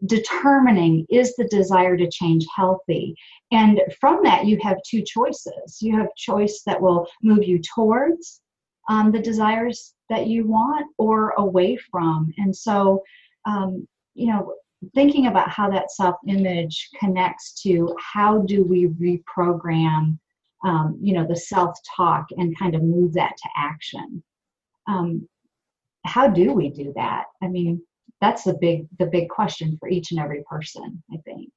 determining 0.07 1.05
is 1.11 1.35
the 1.37 1.49
desire 1.49 1.97
to 1.97 2.09
change 2.09 2.47
healthy? 2.55 3.17
And 3.51 3.81
from 4.01 4.21
that 4.23 4.47
you 4.47 4.59
have 4.63 4.77
two 4.89 5.03
choices. 5.03 5.79
You 5.81 5.97
have 5.97 6.15
choice 6.17 6.63
that 6.67 6.81
will 6.81 7.07
move 7.23 7.45
you 7.45 7.61
towards 7.75 8.41
um, 8.89 9.11
the 9.11 9.19
desires 9.19 9.95
that 10.09 10.27
you 10.27 10.47
want 10.47 10.87
or 10.99 11.31
away 11.31 11.77
from. 11.91 12.33
And 12.39 12.55
so 12.55 13.03
um, 13.45 13.87
you 14.15 14.27
know 14.29 14.55
thinking 14.95 15.27
about 15.27 15.51
how 15.51 15.69
that 15.71 15.91
self 15.91 16.17
image 16.29 16.89
connects 17.01 17.61
to 17.63 17.97
how 18.15 18.39
do 18.43 18.63
we 18.65 18.87
reprogram 18.87 20.19
um, 20.65 20.99
you 21.01 21.15
know 21.15 21.27
the 21.27 21.37
self 21.37 21.77
talk 21.97 22.27
and 22.37 22.59
kind 22.59 22.75
of 22.75 22.83
move 22.83 23.15
that 23.15 23.37
to 23.37 23.49
action. 23.57 24.23
Um, 24.87 25.29
how 26.05 26.29
do 26.29 26.53
we 26.53 26.71
do 26.71 26.93
that? 26.97 27.25
I 27.43 27.49
mean 27.49 27.83
that's 28.21 28.45
the 28.45 28.55
big 28.61 28.87
the 28.99 29.07
big 29.07 29.29
question 29.29 29.77
for 29.79 29.89
each 29.89 30.11
and 30.11 30.21
every 30.21 30.43
person 30.49 31.03
i 31.13 31.17
think. 31.25 31.51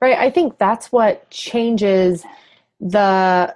Right 0.00 0.18
i 0.18 0.30
think 0.30 0.58
that's 0.58 0.90
what 0.90 1.30
changes 1.30 2.24
the 2.80 3.54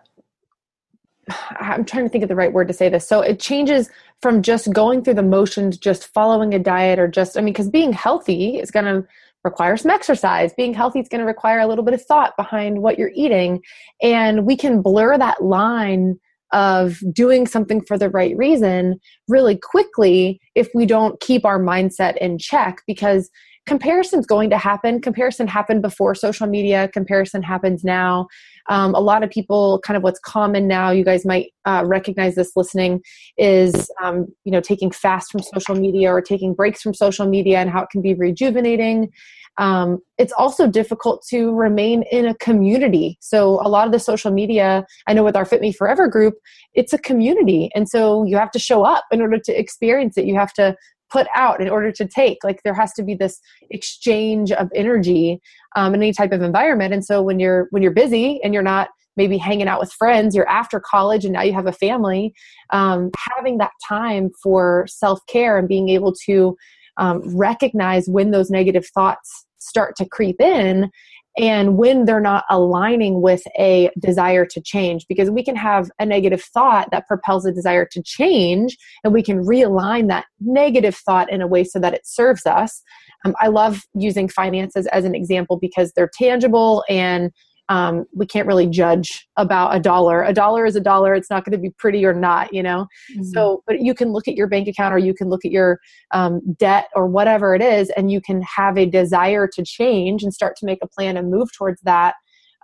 i'm 1.59 1.85
trying 1.85 2.05
to 2.05 2.09
think 2.09 2.23
of 2.23 2.29
the 2.29 2.37
right 2.37 2.53
word 2.53 2.69
to 2.69 2.75
say 2.75 2.89
this. 2.89 3.07
So 3.07 3.21
it 3.21 3.41
changes 3.41 3.91
from 4.25 4.41
just 4.41 4.73
going 4.73 5.05
through 5.05 5.13
the 5.13 5.23
motions 5.23 5.77
just 5.77 6.07
following 6.15 6.55
a 6.55 6.59
diet 6.59 6.99
or 6.99 7.07
just 7.07 7.37
i 7.37 7.43
mean 7.43 7.53
because 7.53 7.69
being 7.69 7.93
healthy 7.93 8.59
is 8.59 8.71
going 8.71 8.87
to 8.87 9.07
require 9.45 9.77
some 9.77 9.91
exercise. 9.91 10.53
Being 10.55 10.75
healthy 10.75 11.01
is 11.01 11.09
going 11.09 11.21
to 11.21 11.27
require 11.27 11.61
a 11.61 11.67
little 11.67 11.85
bit 11.85 11.95
of 11.95 12.03
thought 12.03 12.37
behind 12.37 12.83
what 12.83 12.99
you're 12.99 13.13
eating. 13.15 13.63
And 14.03 14.47
we 14.47 14.57
can 14.57 14.83
blur 14.83 15.19
that 15.19 15.45
line 15.45 16.19
of 16.53 16.99
doing 17.13 17.47
something 17.47 17.83
for 17.83 17.99
the 17.99 18.09
right 18.09 18.37
reason 18.37 18.99
really 19.29 19.57
quickly 19.57 20.41
if 20.55 20.69
we 20.75 20.87
don't 20.87 21.21
keep 21.21 21.45
our 21.45 21.59
mindset 21.59 22.17
in 22.19 22.39
check 22.39 22.83
because 22.87 23.31
comparison's 23.67 24.27
going 24.27 24.51
to 24.51 24.59
happen. 24.59 25.01
Comparison 25.01 25.49
happened 25.49 25.83
before 25.83 26.15
social 26.15 26.47
media. 26.47 26.89
Comparison 26.89 27.43
happens 27.43 27.83
now 27.83 28.27
um, 28.69 28.95
a 28.95 29.01
lot 29.01 29.23
of 29.23 29.31
people 29.31 29.81
kind 29.85 29.97
of 29.97 30.03
what's 30.03 30.21
common 30.21 30.67
now 30.67 30.91
you 30.91 31.05
guys 31.05 31.25
might 31.25 31.53
uh, 31.65 31.83
recognize 31.87 32.35
this 32.35 32.53
listening 32.57 33.01
is 33.37 33.91
um, 34.03 34.27
you 34.45 34.53
know 34.53 34.61
taking 34.61 34.91
fast 34.91 35.31
from 35.31 35.43
social 35.43 35.75
media 35.75 36.11
or 36.11 36.21
taking 36.21 36.55
breaks 36.55 36.83
from 36.83 36.95
social 36.95 37.27
media 37.27 37.59
and 37.59 37.71
how 37.71 37.83
it 37.83 37.91
can 37.91 38.03
be 38.03 38.15
rejuvenating 38.15 39.11
um, 39.57 40.01
it's 40.19 40.33
also 40.33 40.67
difficult 40.67 41.25
to 41.31 41.55
remain 41.55 42.03
in 42.11 42.27
a 42.27 42.35
community. 42.35 43.19
So, 43.21 43.61
a 43.65 43.69
lot 43.69 43.87
of 43.87 43.93
the 43.93 43.99
social 43.99 44.33
media, 44.33 44.85
I 45.07 45.13
know 45.13 45.23
with 45.23 45.37
our 45.37 45.45
Fit 45.45 45.61
Me 45.61 45.73
Forever 45.73 46.09
group, 46.09 46.35
it's 46.75 46.93
a 46.93 46.99
community. 46.99 47.71
And 47.75 47.89
so, 47.89 48.25
you 48.25 48.37
have 48.37 48.51
to 48.53 48.59
show 48.59 48.85
up 48.85 49.05
in 49.13 49.21
order 49.21 49.39
to 49.39 49.53
experience 49.53 50.19
it. 50.19 50.25
You 50.25 50.35
have 50.35 50.53
to 50.55 50.77
put 51.15 51.27
out 51.35 51.61
in 51.61 51.69
order 51.69 51.93
to 51.93 52.07
take. 52.07 52.39
Like, 52.43 52.61
there 52.65 52.75
has 52.75 52.93
to 52.95 53.03
be 53.03 53.15
this 53.15 53.41
exchange 53.71 54.51
of 54.53 54.69
energy 54.75 55.41
um, 55.77 55.95
in 55.95 56.03
any 56.03 56.13
type 56.13 56.33
of 56.33 56.43
environment. 56.43 56.93
And 56.93 57.05
so, 57.05 57.23
when 57.23 57.39
you're 57.39 57.69
when 57.71 57.83
you're 57.83 58.01
busy 58.05 58.41
and 58.43 58.53
you're 58.53 58.71
not 58.75 58.89
maybe 59.17 59.39
hanging 59.39 59.69
out 59.69 59.81
with 59.81 59.93
friends, 59.93 60.35
you're 60.35 60.49
after 60.49 60.81
college 60.81 61.25
and 61.25 61.35
now 61.35 61.43
you 61.43 61.53
have 61.53 61.69
a 61.69 61.73
family, 61.87 62.35
um, 62.71 63.11
having 63.37 63.59
that 63.59 63.71
time 63.89 64.31
for 64.43 64.87
self 64.89 65.21
care 65.29 65.57
and 65.59 65.69
being 65.69 65.89
able 65.89 66.13
to 66.27 66.57
um, 66.97 67.21
recognize 67.37 68.09
when 68.09 68.31
those 68.33 68.51
negative 68.51 68.87
thoughts 68.95 69.47
start 69.59 69.97
to 69.97 70.09
creep 70.09 70.41
in 70.41 70.91
and 71.37 71.77
when 71.77 72.05
they're 72.05 72.21
not 72.21 72.45
aligning 72.49 73.21
with 73.21 73.43
a 73.59 73.91
desire 73.99 74.47
to 74.47 74.61
change 74.61 75.07
because 75.09 75.31
we 75.31 75.43
can 75.43 75.57
have 75.57 75.91
a 75.99 76.07
negative 76.07 76.43
thought 76.43 76.89
that 76.91 77.09
propels 77.09 77.45
a 77.45 77.53
desire 77.53 77.87
to 77.91 78.03
change 78.03 78.77
and 79.03 79.13
we 79.13 79.23
can 79.23 79.45
realign 79.45 80.09
that 80.09 80.27
negative 80.41 80.95
thought 80.95 81.31
in 81.33 81.43
a 81.43 81.47
way 81.47 81.65
so 81.65 81.79
that 81.79 81.95
it 81.95 82.07
serves 82.07 82.47
us. 82.47 82.83
Um, 83.25 83.35
i 83.41 83.49
love 83.49 83.83
using 83.95 84.29
finances 84.29 84.87
as 84.89 85.05
an 85.05 85.15
example 85.15 85.59
because 85.59 85.93
they're 85.93 86.11
tangible 86.13 86.85
and 86.89 87.33
um, 87.69 88.05
we 88.13 88.27
can't 88.27 88.47
really 88.47 88.67
judge 88.67 89.27
about 89.37 89.75
a 89.75 89.81
dollar. 89.81 90.23
A 90.23 90.33
dollar 90.33 90.67
is 90.67 90.77
a 90.77 90.81
dollar. 90.81 91.15
It's 91.15 91.31
not 91.31 91.45
going 91.45 91.53
to 91.53 91.59
be 91.59 91.71
pretty 91.79 92.05
or 92.05 92.13
not, 92.13 92.53
you 92.53 92.63
know. 92.63 92.87
Mm-hmm. 93.13 93.23
So, 93.25 93.63
but 93.67 93.81
you 93.81 93.95
can 93.95 94.13
look 94.13 94.29
at 94.29 94.35
your 94.35 94.47
bank 94.47 94.69
account 94.69 94.95
or 94.95 94.99
you 94.99 95.15
can 95.15 95.29
look 95.29 95.45
at 95.45 95.51
your 95.51 95.79
um, 96.11 96.41
debt 96.59 96.89
or 96.95 97.07
whatever 97.07 97.55
it 97.55 97.63
is, 97.63 97.91
and 97.91 98.11
you 98.11 98.21
can 98.21 98.43
have 98.43 98.77
a 98.77 98.87
desire 98.87 99.49
to 99.55 99.65
change 99.65 100.23
and 100.23 100.35
start 100.35 100.57
to 100.59 100.67
make 100.67 100.79
a 100.83 100.89
plan 100.89 101.17
and 101.17 101.31
move 101.31 101.49
towards 101.57 101.81
that. 101.83 102.15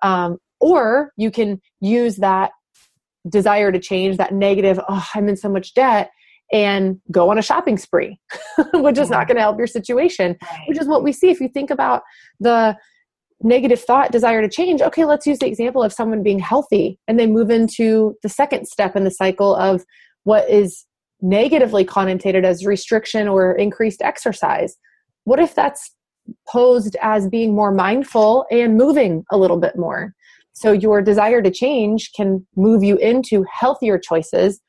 Um, 0.03 0.39
or 0.61 1.13
you 1.17 1.31
can 1.31 1.61
use 1.81 2.17
that 2.17 2.51
desire 3.29 3.73
to 3.73 3.79
change, 3.79 4.19
that 4.19 4.35
negative, 4.35 4.79
oh, 4.89 5.07
I'm 5.15 5.29
in 5.29 5.37
so 5.37 5.49
much 5.49 5.73
debt, 5.75 6.11
and 6.53 7.01
go 7.11 7.31
on 7.31 7.39
a 7.39 7.43
shopping 7.43 7.79
spree, 7.79 8.19
which 8.75 8.99
is 8.99 9.09
not 9.09 9.29
going 9.29 9.37
to 9.37 9.43
help 9.43 9.57
your 9.57 9.67
situation, 9.67 10.37
which 10.67 10.79
is 10.79 10.87
what 10.87 11.03
we 11.03 11.13
see 11.13 11.31
if 11.31 11.41
you 11.41 11.49
think 11.49 11.71
about 11.71 12.03
the 12.41 12.77
negative 13.43 13.81
thought 13.81 14.13
desire 14.13 14.43
to 14.43 14.49
change 14.49 14.83
okay 14.83 15.07
let's 15.07 15.27
use 15.27 15.39
the 15.39 15.47
example 15.47 15.83
of 15.83 15.95
someone 15.95 16.23
being 16.23 16.39
healthy 16.39 16.99
and 17.09 17.19
they 17.19 17.27
move 17.27 17.51
into 17.51 18.15
the 18.23 18.29
second 18.29 18.67
step 18.67 18.95
in 18.95 19.05
the 19.05 19.11
cycle 19.11 19.55
of 19.57 19.83
what 20.25 20.49
is 20.51 20.85
negatively 21.23 21.85
connotated 21.85 22.45
as 22.45 22.65
restriction 22.65 23.29
or 23.29 23.53
increased 23.53 24.03
exercise. 24.03 24.77
What 25.25 25.41
if 25.41 25.55
that's 25.55 25.95
posed 26.49 26.97
as 27.03 27.29
being 27.29 27.55
more 27.55 27.73
mindful 27.73 28.47
and 28.51 28.77
moving 28.77 29.25
a 29.31 29.39
little 29.39 29.59
bit 29.59 29.77
more? 29.77 30.15
So 30.53 30.73
your 30.73 31.03
desire 31.03 31.43
to 31.43 31.51
change 31.51 32.11
can 32.15 32.47
move 32.57 32.83
you 32.83 32.97
into 32.97 33.45
healthier 33.53 33.99
choices 33.99 34.61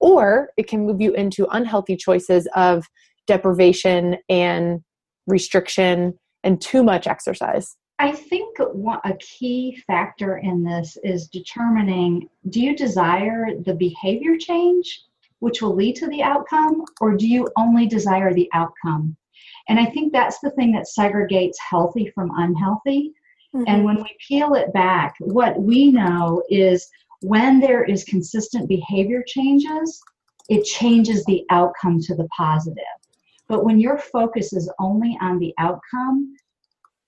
or 0.00 0.50
it 0.56 0.66
can 0.66 0.86
move 0.86 1.00
you 1.00 1.12
into 1.12 1.46
unhealthy 1.50 1.96
choices 1.96 2.48
of 2.54 2.86
deprivation 3.26 4.16
and 4.28 4.80
restriction 5.26 6.14
and 6.42 6.60
too 6.60 6.82
much 6.82 7.06
exercise 7.06 7.76
I 8.00 8.12
think 8.12 8.56
one, 8.58 8.98
a 9.04 9.14
key 9.18 9.82
factor 9.86 10.38
in 10.38 10.64
this 10.64 10.96
is 11.04 11.28
determining 11.28 12.30
do 12.48 12.58
you 12.58 12.74
desire 12.74 13.48
the 13.60 13.74
behavior 13.74 14.38
change, 14.38 15.02
which 15.40 15.60
will 15.60 15.74
lead 15.74 15.96
to 15.96 16.06
the 16.06 16.22
outcome, 16.22 16.82
or 17.02 17.14
do 17.14 17.28
you 17.28 17.46
only 17.58 17.86
desire 17.86 18.32
the 18.32 18.48
outcome? 18.54 19.14
And 19.68 19.78
I 19.78 19.84
think 19.84 20.14
that's 20.14 20.38
the 20.40 20.50
thing 20.52 20.72
that 20.72 20.86
segregates 20.98 21.58
healthy 21.58 22.10
from 22.14 22.32
unhealthy. 22.36 23.12
Mm-hmm. 23.54 23.64
And 23.66 23.84
when 23.84 23.96
we 23.96 24.16
peel 24.26 24.54
it 24.54 24.72
back, 24.72 25.14
what 25.18 25.60
we 25.60 25.92
know 25.92 26.42
is 26.48 26.88
when 27.20 27.60
there 27.60 27.84
is 27.84 28.04
consistent 28.04 28.66
behavior 28.66 29.22
changes, 29.26 30.00
it 30.48 30.64
changes 30.64 31.22
the 31.26 31.44
outcome 31.50 32.00
to 32.00 32.14
the 32.14 32.28
positive. 32.34 32.82
But 33.46 33.62
when 33.62 33.78
your 33.78 33.98
focus 33.98 34.54
is 34.54 34.72
only 34.78 35.18
on 35.20 35.38
the 35.38 35.52
outcome, 35.58 36.34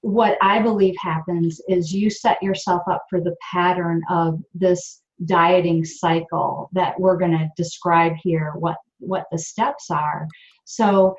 what 0.03 0.37
I 0.43 0.61
believe 0.61 0.95
happens 1.01 1.61
is 1.69 1.93
you 1.93 2.11
set 2.11 2.43
yourself 2.43 2.83
up 2.91 3.05
for 3.09 3.21
the 3.21 3.37
pattern 3.53 4.03
of 4.11 4.41
this 4.53 5.01
dieting 5.25 5.85
cycle 5.85 6.69
that 6.73 6.99
we're 6.99 7.17
going 7.17 7.33
to 7.33 7.49
describe 7.57 8.13
here 8.23 8.53
what 8.59 8.77
what 8.99 9.27
the 9.33 9.39
steps 9.39 9.91
are. 9.91 10.27
So 10.65 11.17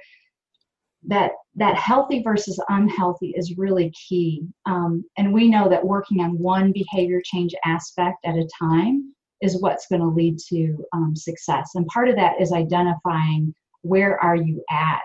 that 1.05 1.31
that 1.55 1.75
healthy 1.75 2.21
versus 2.21 2.61
unhealthy 2.69 3.33
is 3.37 3.57
really 3.57 3.91
key. 3.91 4.43
Um, 4.65 5.05
and 5.17 5.33
we 5.33 5.49
know 5.49 5.69
that 5.69 5.85
working 5.85 6.19
on 6.19 6.37
one 6.37 6.71
behavior 6.73 7.21
change 7.23 7.53
aspect 7.65 8.17
at 8.25 8.35
a 8.35 8.47
time 8.59 9.13
is 9.41 9.61
what's 9.61 9.87
going 9.87 10.01
to 10.01 10.07
lead 10.07 10.37
to 10.49 10.83
um, 10.93 11.15
success. 11.15 11.71
And 11.75 11.85
part 11.87 12.09
of 12.09 12.15
that 12.15 12.41
is 12.41 12.51
identifying 12.51 13.53
where 13.81 14.21
are 14.21 14.37
you 14.37 14.63
at 14.69 15.01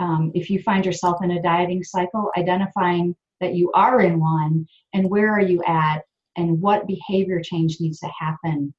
um, 0.00 0.32
if 0.34 0.50
you 0.50 0.60
find 0.62 0.84
yourself 0.84 1.22
in 1.22 1.30
a 1.32 1.42
dieting 1.42 1.84
cycle, 1.84 2.30
identifying 2.36 3.14
that 3.40 3.54
you 3.54 3.70
are 3.74 4.00
in 4.00 4.18
one 4.18 4.66
and 4.94 5.08
where 5.08 5.30
are 5.30 5.40
you 5.40 5.62
at 5.66 6.02
and 6.36 6.60
what 6.60 6.86
behavior 6.86 7.40
change 7.42 7.76
needs 7.80 8.00
to 8.00 8.08
happen 8.18 8.74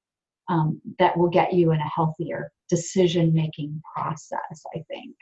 um, 0.50 0.82
that 1.00 1.16
will 1.18 1.30
get 1.30 1.54
you 1.54 1.72
in 1.72 1.80
a 1.80 1.90
healthier 1.96 2.52
decision 2.70 3.34
making 3.34 3.82
process, 3.96 4.64
I 4.76 4.84
think. 4.90 5.16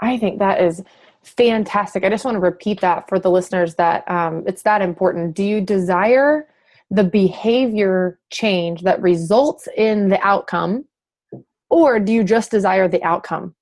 I 0.00 0.18
think 0.18 0.38
that 0.38 0.60
is 0.60 0.82
fantastic. 1.22 2.04
I 2.04 2.10
just 2.10 2.24
want 2.24 2.34
to 2.34 2.40
repeat 2.40 2.80
that 2.80 3.08
for 3.08 3.18
the 3.18 3.30
listeners 3.30 3.76
that 3.76 4.08
um, 4.10 4.44
it's 4.46 4.62
that 4.62 4.82
important. 4.82 5.34
Do 5.34 5.42
you 5.42 5.60
desire 5.60 6.48
the 6.90 7.04
behavior 7.04 8.18
change 8.30 8.82
that 8.82 9.00
results 9.00 9.68
in 9.76 10.08
the 10.10 10.20
outcome, 10.20 10.84
or 11.70 11.98
do 11.98 12.12
you 12.12 12.24
just 12.24 12.50
desire 12.50 12.88
the 12.88 13.02
outcome? 13.02 13.54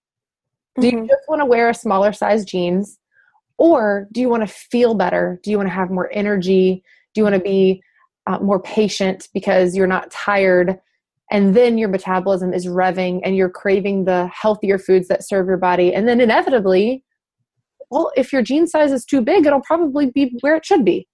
Do 0.80 0.86
you 0.86 0.92
mm-hmm. 0.92 1.06
just 1.06 1.22
want 1.28 1.40
to 1.40 1.46
wear 1.46 1.68
a 1.68 1.74
smaller 1.74 2.12
size 2.12 2.44
jeans? 2.44 2.98
Or 3.58 4.08
do 4.12 4.20
you 4.20 4.28
want 4.28 4.46
to 4.46 4.52
feel 4.52 4.94
better? 4.94 5.38
Do 5.42 5.50
you 5.50 5.56
want 5.56 5.68
to 5.68 5.74
have 5.74 5.90
more 5.90 6.10
energy? 6.12 6.82
Do 7.14 7.20
you 7.20 7.24
want 7.24 7.36
to 7.36 7.40
be 7.40 7.82
uh, 8.26 8.38
more 8.38 8.60
patient 8.60 9.28
because 9.34 9.76
you're 9.76 9.86
not 9.86 10.10
tired? 10.10 10.80
And 11.30 11.54
then 11.54 11.78
your 11.78 11.88
metabolism 11.88 12.52
is 12.52 12.66
revving 12.66 13.20
and 13.24 13.36
you're 13.36 13.50
craving 13.50 14.04
the 14.04 14.26
healthier 14.28 14.78
foods 14.78 15.08
that 15.08 15.26
serve 15.26 15.46
your 15.46 15.56
body. 15.56 15.94
And 15.94 16.08
then 16.08 16.20
inevitably, 16.20 17.04
well, 17.90 18.10
if 18.16 18.32
your 18.32 18.42
jean 18.42 18.66
size 18.66 18.92
is 18.92 19.04
too 19.04 19.20
big, 19.20 19.46
it'll 19.46 19.62
probably 19.62 20.10
be 20.10 20.36
where 20.40 20.56
it 20.56 20.64
should 20.64 20.84
be. 20.84 21.06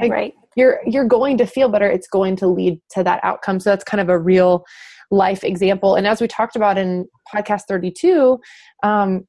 Like, 0.00 0.10
right. 0.10 0.34
You're 0.56 0.80
you're 0.86 1.04
going 1.04 1.36
to 1.38 1.46
feel 1.46 1.68
better. 1.68 1.90
It's 1.90 2.08
going 2.08 2.36
to 2.36 2.46
lead 2.46 2.80
to 2.92 3.04
that 3.04 3.20
outcome. 3.22 3.60
So 3.60 3.70
that's 3.70 3.84
kind 3.84 4.00
of 4.00 4.08
a 4.08 4.18
real 4.18 4.64
life 5.10 5.44
example. 5.44 5.94
And 5.94 6.06
as 6.06 6.20
we 6.20 6.28
talked 6.28 6.56
about 6.56 6.78
in 6.78 7.06
podcast 7.32 7.62
32, 7.68 8.38
um, 8.82 9.26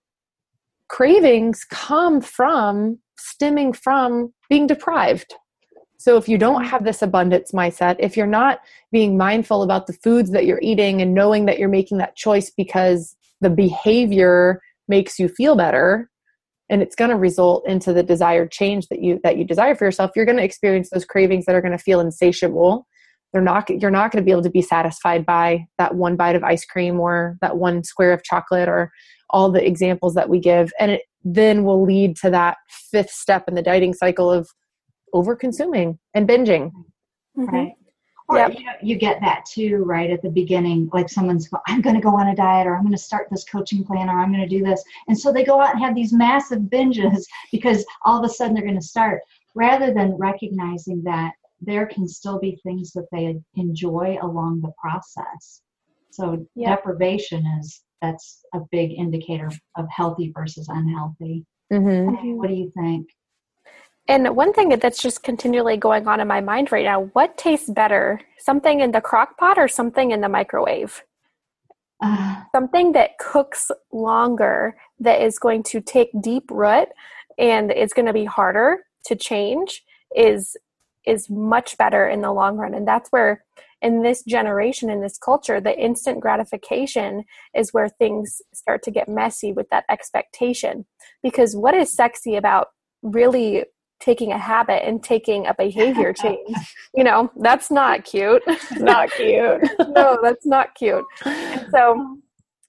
cravings 0.90 1.64
come 1.70 2.22
from 2.22 3.00
stemming 3.20 3.74
from 3.74 4.34
being 4.50 4.68
deprived. 4.68 5.34
So 6.00 6.16
if 6.18 6.30
you 6.30 6.38
don't 6.38 6.64
have 6.64 6.84
this 6.84 7.02
abundance 7.02 7.52
mindset, 7.52 7.96
if 8.00 8.16
you're 8.16 8.28
not 8.28 8.60
being 8.92 9.18
mindful 9.18 9.64
about 9.64 9.88
the 9.88 9.94
foods 9.94 10.32
that 10.32 10.46
you're 10.46 10.62
eating 10.62 11.02
and 11.02 11.14
knowing 11.14 11.46
that 11.46 11.58
you're 11.58 11.70
making 11.70 11.98
that 11.98 12.16
choice 12.16 12.52
because 12.56 13.16
the 13.42 13.50
behavior 13.50 14.62
makes 14.88 15.20
you 15.20 15.28
feel 15.28 15.56
better 15.56 16.10
and 16.70 16.82
it's 16.82 16.96
going 16.96 17.10
to 17.10 17.18
result 17.18 17.68
into 17.68 17.94
the 17.94 18.04
desired 18.04 18.52
change 18.52 18.88
that 18.90 19.02
you 19.02 19.20
that 19.24 19.38
you 19.38 19.46
desire 19.46 19.74
for 19.74 19.86
yourself, 19.86 20.12
you're 20.16 20.26
going 20.26 20.38
to 20.38 20.44
experience 20.44 20.90
those 20.90 21.06
cravings 21.06 21.46
that 21.46 21.56
are 21.56 21.62
going 21.62 21.72
to 21.72 21.78
feel 21.78 22.00
insatiable. 22.00 22.88
They're 23.34 23.42
not 23.42 23.70
you're 23.70 23.92
not 23.92 24.12
going 24.12 24.22
to 24.22 24.26
be 24.26 24.32
able 24.32 24.44
to 24.44 24.50
be 24.50 24.62
satisfied 24.62 25.26
by 25.26 25.68
that 25.78 25.96
one 25.96 26.16
bite 26.16 26.36
of 26.36 26.44
ice 26.44 26.66
cream 26.66 27.00
or 27.00 27.38
that 27.42 27.58
one 27.58 27.84
square 27.84 28.14
of 28.14 28.24
chocolate 28.24 28.70
or 28.70 28.92
all 29.30 29.52
the 29.52 29.66
examples 29.66 30.14
that 30.16 30.30
we 30.30 30.40
give. 30.40 30.72
And 30.80 30.92
it 30.92 31.02
then 31.24 31.64
will 31.64 31.84
lead 31.84 32.16
to 32.18 32.30
that 32.30 32.58
fifth 32.70 33.10
step 33.10 33.46
in 33.48 33.56
the 33.56 33.62
dieting 33.62 33.94
cycle 33.94 34.32
of 34.32 34.50
over 35.14 35.36
consuming 35.36 36.00
and 36.14 36.28
binging. 36.28 36.72
Mm-hmm. 37.38 37.56
right. 37.56 37.74
Or 38.30 38.38
yep. 38.38 38.56
you 38.58 38.66
know 38.66 38.74
you 38.82 38.96
get 38.96 39.22
that 39.22 39.46
too 39.46 39.84
right 39.86 40.10
at 40.10 40.22
the 40.22 40.30
beginning 40.30 40.90
like 40.92 41.08
someone's 41.08 41.48
go, 41.48 41.60
i'm 41.68 41.80
going 41.80 41.96
to 41.96 42.02
go 42.02 42.10
on 42.10 42.28
a 42.28 42.36
diet 42.36 42.68
or 42.68 42.76
i'm 42.76 42.82
going 42.82 42.92
to 42.92 42.98
start 42.98 43.30
this 43.32 43.46
coaching 43.46 43.86
plan 43.86 44.10
or 44.10 44.20
i'm 44.20 44.34
going 44.34 44.44
to 44.44 44.50
do 44.50 44.64
this. 44.64 44.84
And 45.08 45.18
so 45.18 45.32
they 45.32 45.46
go 45.46 45.62
out 45.62 45.74
and 45.74 45.82
have 45.82 45.96
these 45.96 46.12
massive 46.12 46.64
binges 46.64 47.24
because 47.54 47.86
all 48.06 48.20
of 48.20 48.30
a 48.30 48.34
sudden 48.34 48.54
they're 48.54 48.64
going 48.64 48.76
to 48.76 48.82
start. 48.82 49.22
Rather 49.56 49.94
than 49.94 50.18
recognizing 50.18 51.02
that 51.04 51.34
there 51.62 51.88
can 51.88 52.08
still 52.08 52.40
be 52.40 52.60
things 52.64 52.92
that 52.92 53.08
they 53.12 53.38
enjoy 53.56 54.18
along 54.22 54.62
the 54.62 54.72
process 54.80 55.62
so 56.12 56.48
yep. 56.56 56.78
deprivation 56.78 57.46
is 57.60 57.84
that's 58.02 58.42
a 58.54 58.60
big 58.72 58.92
indicator 58.92 59.52
of 59.76 59.86
healthy 59.90 60.32
versus 60.36 60.68
unhealthy. 60.70 61.46
Mm-hmm. 61.72 62.38
What 62.38 62.48
do 62.48 62.56
you 62.56 62.72
think? 62.76 63.08
And 64.08 64.36
one 64.36 64.54
thing 64.54 64.70
that's 64.70 65.02
just 65.02 65.24
continually 65.24 65.76
going 65.78 66.08
on 66.08 66.20
in 66.20 66.28
my 66.28 66.40
mind 66.40 66.72
right 66.72 66.86
now 66.86 67.10
what 67.14 67.38
tastes 67.38 67.70
better, 67.70 68.22
something 68.40 68.80
in 68.80 68.92
the 68.92 69.02
crock 69.02 69.38
pot 69.38 69.58
or 69.58 69.68
something 69.68 70.12
in 70.12 70.22
the 70.22 70.30
microwave? 70.30 71.04
Uh, 72.02 72.44
something 72.56 72.94
that 72.94 73.18
cooks 73.18 73.70
longer, 73.92 74.78
that 75.00 75.22
is 75.22 75.38
going 75.40 75.64
to 75.64 75.82
take 75.82 76.10
deep 76.22 76.50
root 76.50 76.88
and 77.38 77.70
it's 77.72 77.94
going 77.94 78.06
to 78.06 78.14
be 78.14 78.26
harder 78.26 78.80
to 79.06 79.16
change 79.16 79.84
is 80.16 80.56
is 81.08 81.30
much 81.30 81.78
better 81.78 82.08
in 82.08 82.22
the 82.22 82.32
long 82.32 82.58
run. 82.58 82.74
And 82.74 82.88
that's 82.88 83.10
where 83.10 83.44
in 83.82 84.02
this 84.02 84.24
generation 84.24 84.90
in 84.90 85.02
this 85.02 85.18
culture 85.18 85.62
the 85.62 85.78
instant 85.80 86.20
gratification 86.20 87.24
is 87.56 87.74
where 87.74 87.88
things 87.88 88.42
start 88.54 88.82
to 88.84 88.92
get 88.92 89.08
messy 89.08 89.54
with 89.54 89.70
that 89.70 89.86
expectation. 89.90 90.86
Because 91.24 91.56
what 91.56 91.74
is 91.74 91.94
sexy 91.94 92.36
about 92.36 92.68
really 93.02 93.66
taking 94.00 94.32
a 94.32 94.38
habit 94.38 94.86
and 94.86 95.04
taking 95.04 95.48
a 95.48 95.54
behavior 95.54 96.12
change? 96.22 96.76
You 96.94 97.04
know 97.04 97.32
that's 97.38 97.72
not 97.72 98.04
cute. 98.04 98.44
Not 98.78 99.12
cute. 99.12 99.62
No 99.88 100.20
that's 100.22 100.46
not 100.46 100.76
cute. 100.76 101.06
And 101.26 101.66
so 101.72 102.18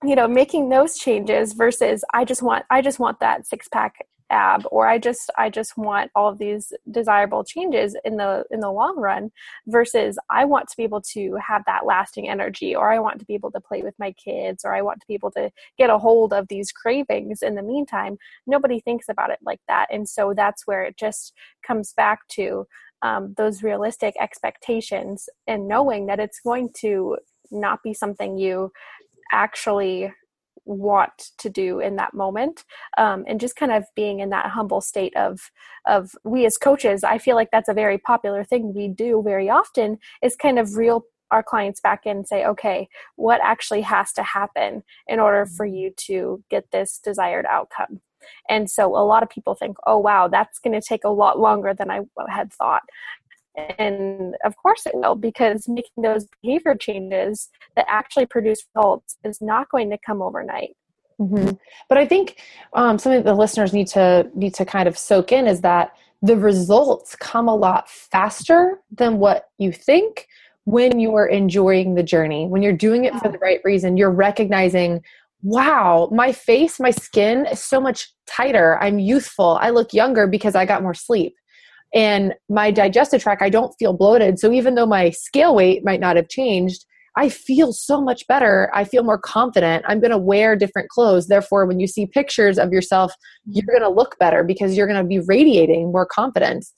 you 0.05 0.15
know 0.15 0.29
making 0.29 0.69
those 0.69 0.97
changes 0.97 1.55
versus 1.55 2.05
i 2.15 2.25
just 2.25 2.41
want 2.41 2.65
i 2.71 2.81
just 2.81 3.01
want 3.01 3.19
that 3.19 3.47
six 3.47 3.67
pack 3.69 4.07
ab 4.31 4.67
or 4.71 4.87
i 4.87 4.99
just 4.99 5.31
i 5.39 5.49
just 5.49 5.77
want 5.77 6.11
all 6.15 6.29
of 6.29 6.39
these 6.39 6.73
desirable 6.91 7.45
changes 7.45 7.97
in 8.05 8.17
the 8.17 8.45
in 8.51 8.61
the 8.61 8.71
long 8.71 8.97
run 8.97 9.31
versus 9.67 10.19
i 10.31 10.45
want 10.45 10.69
to 10.69 10.77
be 10.77 10.83
able 10.83 11.01
to 11.01 11.37
have 11.37 11.63
that 11.67 11.87
lasting 11.87 12.29
energy 12.29 12.75
or 12.75 12.93
i 12.93 12.99
want 12.99 13.19
to 13.19 13.25
be 13.25 13.35
able 13.35 13.51
to 13.51 13.61
play 13.61 13.83
with 13.83 13.95
my 13.99 14.13
kids 14.13 14.65
or 14.65 14.75
i 14.75 14.83
want 14.83 15.01
to 15.01 15.07
be 15.07 15.15
able 15.15 15.31
to 15.31 15.51
get 15.77 15.91
a 15.91 15.99
hold 15.99 16.33
of 16.33 16.49
these 16.49 16.73
cravings 16.73 17.43
in 17.43 17.55
the 17.55 17.63
meantime. 17.63 18.19
Nobody 18.47 18.81
thinks 18.81 19.09
about 19.09 19.31
it 19.31 19.39
like 19.43 19.61
that 19.69 19.87
and 19.91 20.09
so 20.09 20.35
that's 20.35 20.67
where 20.67 20.83
it 20.85 20.97
just 20.97 21.33
comes 21.67 21.93
back 21.93 22.27
to 22.29 22.67
um, 23.03 23.35
those 23.37 23.63
realistic 23.63 24.15
expectations 24.21 25.29
and 25.47 25.69
knowing 25.69 26.07
that 26.07 26.19
it's 26.19 26.41
going 26.41 26.71
to 26.79 27.17
not 27.51 27.83
be 27.83 27.95
something 27.95 28.37
you 28.37 28.73
actually 29.31 30.13
want 30.69 31.31
to 31.39 31.49
do 31.49 31.81
in 31.81 31.97
that 31.97 32.15
moment 32.15 32.65
um, 32.99 33.25
and 33.27 33.41
just 33.41 33.57
kind 33.57 33.73
of 33.73 33.85
being 33.97 34.21
in 34.21 34.31
that 34.31 34.47
humble 34.47 34.81
state 34.81 35.17
of 35.17 35.51
of 35.87 36.11
we 36.25 36.45
as 36.45 36.59
coaches 36.59 37.03
i 37.03 37.19
feel 37.19 37.37
like 37.37 37.49
that's 37.51 37.69
a 37.69 37.75
very 37.75 37.99
popular 37.99 38.45
thing 38.45 38.75
we 38.75 38.89
do 38.89 39.23
very 39.25 39.49
often 39.49 39.99
is 40.23 40.37
kind 40.37 40.59
of 40.59 40.77
reel 40.77 41.05
our 41.31 41.43
clients 41.43 41.81
back 41.81 42.05
in 42.05 42.19
and 42.19 42.29
say 42.29 42.45
okay 42.45 42.89
what 43.17 43.41
actually 43.43 43.83
has 43.83 44.13
to 44.13 44.23
happen 44.23 44.83
in 45.07 45.19
order 45.19 45.47
for 45.47 45.67
mm-hmm. 45.67 45.77
you 45.77 45.95
to 45.97 46.43
get 46.51 46.71
this 46.71 47.01
desired 47.03 47.47
outcome 47.47 48.01
and 48.49 48.69
so 48.71 48.97
a 48.97 49.05
lot 49.05 49.23
of 49.23 49.31
people 49.31 49.55
think 49.55 49.77
oh 49.87 49.99
wow 49.99 50.29
that's 50.29 50.59
going 50.59 50.79
to 50.79 50.87
take 50.87 51.05
a 51.05 51.09
lot 51.11 51.39
longer 51.39 51.73
than 51.75 51.91
i 51.91 52.01
had 52.29 52.53
thought 52.53 52.83
and 53.79 54.35
of 54.45 54.57
course 54.57 54.87
it 54.87 54.95
will, 54.95 55.15
because 55.15 55.69
making 55.69 56.03
those 56.03 56.27
behavior 56.43 56.75
changes 56.75 57.49
that 57.77 57.87
actually 57.89 58.27
produce 58.27 58.65
results 58.75 59.17
is 59.25 59.41
not 59.41 59.69
going 59.71 59.91
to 59.91 59.99
come 60.05 60.23
overnight. 60.23 60.77
Mm-hmm. 61.21 61.51
But 61.89 61.99
I 61.99 62.07
think 62.07 62.41
um, 62.75 62.99
something 62.99 63.23
that 63.23 63.31
the 63.31 63.37
listeners 63.37 63.73
need 63.73 63.89
to 63.89 64.31
need 64.35 64.55
to 64.55 64.65
kind 64.65 64.87
of 64.89 64.97
soak 64.97 65.33
in 65.33 65.47
is 65.47 65.61
that 65.63 65.93
the 66.23 66.37
results 66.37 67.17
come 67.17 67.49
a 67.49 67.55
lot 67.55 67.89
faster 67.89 68.81
than 68.91 69.19
what 69.19 69.49
you 69.59 69.73
think 69.73 70.27
when 70.65 71.01
you 71.01 71.15
are 71.15 71.27
enjoying 71.27 71.95
the 71.95 72.03
journey. 72.03 72.47
When 72.47 72.63
you're 72.63 72.73
doing 72.73 73.05
it 73.05 73.15
for 73.15 73.29
the 73.29 73.39
right 73.39 73.61
reason, 73.65 73.97
you're 73.97 74.11
recognizing, 74.11 75.03
wow, 75.43 76.09
my 76.13 76.33
face, 76.33 76.79
my 76.79 76.91
skin 76.91 77.47
is 77.47 77.63
so 77.63 77.81
much 77.81 78.13
tighter. 78.27 78.79
I'm 78.83 78.99
youthful. 78.99 79.59
I 79.61 79.71
look 79.71 79.93
younger 79.93 80.27
because 80.27 80.55
I 80.55 80.67
got 80.67 80.83
more 80.83 80.95
sleep 80.95 81.37
and 81.95 82.35
my 82.49 82.71
digestive 82.71 83.23
tract 83.23 83.43
i 83.43 83.49
don't 83.49 83.75
feel 83.79 83.93
bloated. 83.93 84.39
So 84.39 84.53
even 84.53 84.75
though 84.75 84.87
my 84.87 85.11
scale 85.11 85.55
weight 85.55 85.85
might 85.85 86.01
not 86.01 86.17
have 86.17 86.29
changed 86.29 86.85
i 87.17 87.29
feel 87.29 87.73
so 87.73 88.01
much 88.01 88.27
better. 88.29 88.71
I 88.73 88.85
feel 88.85 89.03
more 89.03 89.19
confident. 89.19 89.85
I'm 89.89 89.99
going 89.99 90.13
to 90.13 90.19
wear 90.19 90.55
different 90.55 90.89
clothes. 90.89 91.27
Therefore 91.27 91.67
when 91.67 91.81
you 91.81 91.87
see 91.87 92.07
pictures 92.07 92.59
of 92.59 92.73
yourself 92.73 93.13
you're 93.47 93.63
mm-hmm. 93.63 93.83
going 93.83 93.91
to 93.91 93.97
look 93.97 94.17
better 94.19 94.45
because 94.45 94.77
you're 94.77 94.87
going 94.87 95.03
to 95.03 95.09
be 95.09 95.21
radiating 95.21 95.91
more 95.91 96.07
confidence. 96.07 96.75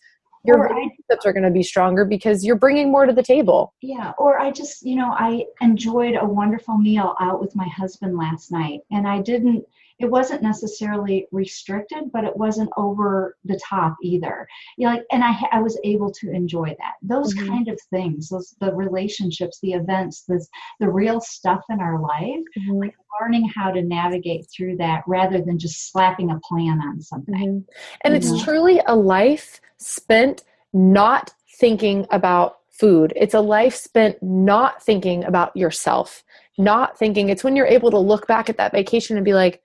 Your 0.46 0.58
relationships 0.58 1.26
are 1.26 1.34
going 1.34 1.44
to 1.44 1.50
be 1.50 1.62
stronger 1.62 2.06
because 2.06 2.46
you're 2.46 2.56
bringing 2.56 2.90
more 2.90 3.04
to 3.04 3.12
the 3.12 3.22
table. 3.22 3.74
Yeah 3.82 4.12
or 4.18 4.38
i 4.38 4.50
just 4.50 4.82
you 4.82 4.96
know 4.96 5.12
i 5.18 5.44
enjoyed 5.60 6.16
a 6.18 6.24
wonderful 6.24 6.78
meal 6.78 7.14
out 7.20 7.40
with 7.40 7.54
my 7.54 7.68
husband 7.68 8.16
last 8.16 8.50
night. 8.50 8.80
And 8.90 9.06
i 9.06 9.20
didn't 9.20 9.64
it 10.00 10.10
wasn't 10.10 10.42
necessarily 10.42 11.26
restricted, 11.30 12.10
but 12.10 12.24
it 12.24 12.34
wasn't 12.34 12.70
over 12.78 13.36
the 13.44 13.60
top 13.62 13.96
either. 14.02 14.48
You 14.78 14.86
know, 14.86 14.94
like, 14.94 15.04
and 15.12 15.22
I, 15.22 15.34
I 15.52 15.60
was 15.60 15.78
able 15.84 16.10
to 16.12 16.30
enjoy 16.30 16.74
that. 16.78 16.94
Those 17.02 17.34
mm-hmm. 17.34 17.48
kind 17.48 17.68
of 17.68 17.78
things, 17.90 18.30
those 18.30 18.54
the 18.60 18.74
relationships, 18.74 19.58
the 19.62 19.74
events, 19.74 20.24
the 20.26 20.44
the 20.80 20.88
real 20.88 21.20
stuff 21.20 21.60
in 21.68 21.80
our 21.80 22.00
life, 22.00 22.42
mm-hmm. 22.58 22.78
like 22.78 22.94
learning 23.20 23.50
how 23.54 23.70
to 23.70 23.82
navigate 23.82 24.46
through 24.50 24.78
that 24.78 25.02
rather 25.06 25.42
than 25.42 25.58
just 25.58 25.92
slapping 25.92 26.30
a 26.30 26.40
plan 26.40 26.80
on 26.80 27.02
something. 27.02 27.34
Mm-hmm. 27.34 27.98
And 28.02 28.14
it's 28.14 28.30
know? 28.30 28.42
truly 28.42 28.80
a 28.86 28.96
life 28.96 29.60
spent 29.76 30.44
not 30.72 31.34
thinking 31.58 32.06
about 32.10 32.56
food. 32.70 33.12
It's 33.16 33.34
a 33.34 33.40
life 33.40 33.74
spent 33.74 34.22
not 34.22 34.82
thinking 34.82 35.24
about 35.24 35.54
yourself, 35.54 36.24
not 36.56 36.98
thinking. 36.98 37.28
It's 37.28 37.44
when 37.44 37.54
you're 37.54 37.66
able 37.66 37.90
to 37.90 37.98
look 37.98 38.26
back 38.26 38.48
at 38.48 38.56
that 38.56 38.72
vacation 38.72 39.16
and 39.16 39.24
be 39.24 39.34
like, 39.34 39.62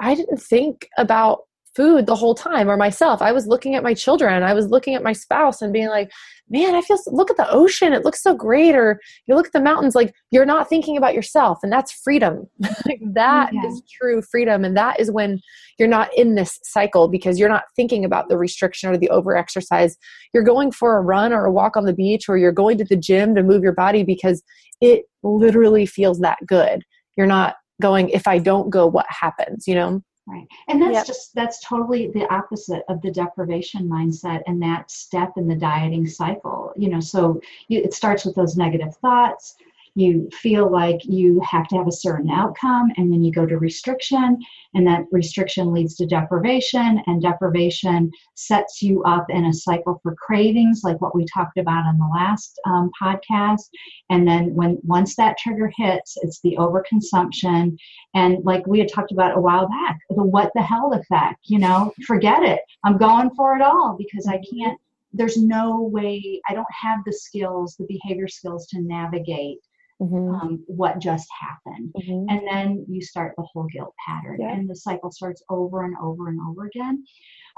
I 0.00 0.14
didn't 0.14 0.40
think 0.40 0.88
about 0.98 1.40
food 1.76 2.06
the 2.06 2.16
whole 2.16 2.34
time 2.34 2.70
or 2.70 2.76
myself. 2.76 3.20
I 3.20 3.32
was 3.32 3.46
looking 3.46 3.74
at 3.74 3.82
my 3.82 3.92
children, 3.92 4.42
I 4.42 4.54
was 4.54 4.68
looking 4.68 4.94
at 4.94 5.02
my 5.02 5.12
spouse 5.12 5.60
and 5.60 5.74
being 5.74 5.88
like, 5.88 6.10
man, 6.48 6.74
I 6.74 6.80
feel, 6.80 6.96
look 7.08 7.30
at 7.30 7.36
the 7.36 7.50
ocean. 7.50 7.92
It 7.92 8.04
looks 8.04 8.22
so 8.22 8.34
great. 8.34 8.74
Or 8.74 8.98
you 9.26 9.34
look 9.34 9.46
at 9.46 9.52
the 9.52 9.60
mountains, 9.60 9.94
like 9.94 10.14
you're 10.30 10.46
not 10.46 10.68
thinking 10.68 10.96
about 10.96 11.12
yourself. 11.12 11.58
And 11.62 11.70
that's 11.70 11.92
freedom. 11.92 12.46
like 12.86 13.00
that 13.12 13.52
yeah. 13.52 13.66
is 13.66 13.82
true 14.00 14.22
freedom. 14.22 14.64
And 14.64 14.76
that 14.76 14.98
is 14.98 15.10
when 15.10 15.40
you're 15.78 15.88
not 15.88 16.08
in 16.16 16.34
this 16.34 16.58
cycle 16.62 17.08
because 17.08 17.38
you're 17.38 17.48
not 17.48 17.64
thinking 17.74 18.04
about 18.04 18.28
the 18.28 18.38
restriction 18.38 18.88
or 18.88 18.96
the 18.96 19.10
over 19.10 19.36
exercise. 19.36 19.98
You're 20.32 20.44
going 20.44 20.72
for 20.72 20.96
a 20.96 21.02
run 21.02 21.32
or 21.32 21.44
a 21.44 21.52
walk 21.52 21.76
on 21.76 21.84
the 21.84 21.92
beach 21.92 22.28
or 22.28 22.38
you're 22.38 22.52
going 22.52 22.78
to 22.78 22.84
the 22.84 22.96
gym 22.96 23.34
to 23.34 23.42
move 23.42 23.62
your 23.62 23.74
body 23.74 24.02
because 24.02 24.42
it 24.80 25.04
literally 25.22 25.84
feels 25.84 26.20
that 26.20 26.38
good. 26.46 26.84
You're 27.16 27.26
not 27.26 27.56
going 27.80 28.08
if 28.10 28.26
i 28.26 28.38
don't 28.38 28.70
go 28.70 28.86
what 28.86 29.06
happens 29.08 29.66
you 29.66 29.74
know 29.74 30.02
Right. 30.28 30.46
And 30.66 30.82
that's 30.82 30.92
yep. 30.92 31.06
just, 31.06 31.34
that's 31.36 31.64
totally 31.64 32.10
the 32.10 32.26
opposite 32.34 32.82
of 32.88 33.00
the 33.00 33.12
deprivation 33.12 33.88
mindset 33.88 34.42
and 34.48 34.60
that 34.60 34.90
step 34.90 35.34
in 35.36 35.46
the 35.46 35.54
dieting 35.54 36.08
cycle. 36.08 36.72
You 36.76 36.88
know, 36.88 36.98
so 36.98 37.40
you, 37.68 37.80
it 37.80 37.94
starts 37.94 38.24
with 38.24 38.34
those 38.34 38.56
negative 38.56 38.96
thoughts 38.96 39.54
you 39.96 40.28
feel 40.30 40.70
like 40.70 41.00
you 41.04 41.40
have 41.40 41.66
to 41.66 41.76
have 41.76 41.88
a 41.88 41.92
certain 41.92 42.30
outcome 42.30 42.92
and 42.98 43.10
then 43.10 43.24
you 43.24 43.32
go 43.32 43.46
to 43.46 43.58
restriction 43.58 44.38
and 44.74 44.86
that 44.86 45.04
restriction 45.10 45.72
leads 45.72 45.96
to 45.96 46.06
deprivation 46.06 47.02
and 47.06 47.22
deprivation 47.22 48.10
sets 48.34 48.82
you 48.82 49.02
up 49.04 49.24
in 49.30 49.46
a 49.46 49.52
cycle 49.54 49.98
for 50.02 50.14
cravings 50.14 50.82
like 50.84 51.00
what 51.00 51.14
we 51.14 51.24
talked 51.32 51.56
about 51.56 51.86
on 51.86 51.96
the 51.96 52.08
last 52.14 52.60
um, 52.66 52.90
podcast. 53.02 53.64
And 54.10 54.28
then 54.28 54.54
when 54.54 54.78
once 54.84 55.16
that 55.16 55.38
trigger 55.38 55.72
hits 55.74 56.18
it's 56.20 56.40
the 56.42 56.56
overconsumption. 56.58 57.76
And 58.14 58.44
like 58.44 58.66
we 58.66 58.78
had 58.78 58.92
talked 58.92 59.12
about 59.12 59.36
a 59.36 59.40
while 59.40 59.66
back 59.66 59.98
the 60.10 60.22
what 60.22 60.52
the 60.54 60.62
hell 60.62 60.92
effect 60.92 61.40
you 61.44 61.58
know 61.58 61.92
forget 62.06 62.42
it. 62.42 62.60
I'm 62.84 62.98
going 62.98 63.30
for 63.34 63.56
it 63.56 63.62
all 63.62 63.96
because 63.98 64.26
i 64.26 64.38
can't 64.50 64.78
there's 65.12 65.36
no 65.36 65.80
way 65.80 66.40
i 66.48 66.54
don't 66.54 66.66
have 66.70 67.00
the 67.06 67.12
skills 67.12 67.76
the 67.78 67.86
behavior 67.86 68.28
skills 68.28 68.66
to 68.66 68.80
navigate 68.80 69.58
mm-hmm. 70.00 70.34
um, 70.34 70.64
what 70.66 70.98
just 70.98 71.28
happened. 71.40 71.92
Mm-hmm. 71.96 72.26
And 72.28 72.48
then 72.48 72.86
you 72.88 73.00
start 73.02 73.34
the 73.36 73.44
whole 73.44 73.66
guilt 73.72 73.94
pattern, 74.06 74.38
yeah. 74.40 74.52
and 74.52 74.68
the 74.68 74.76
cycle 74.76 75.10
starts 75.10 75.42
over 75.48 75.84
and 75.84 75.96
over 76.02 76.28
and 76.28 76.40
over 76.48 76.66
again. 76.66 77.04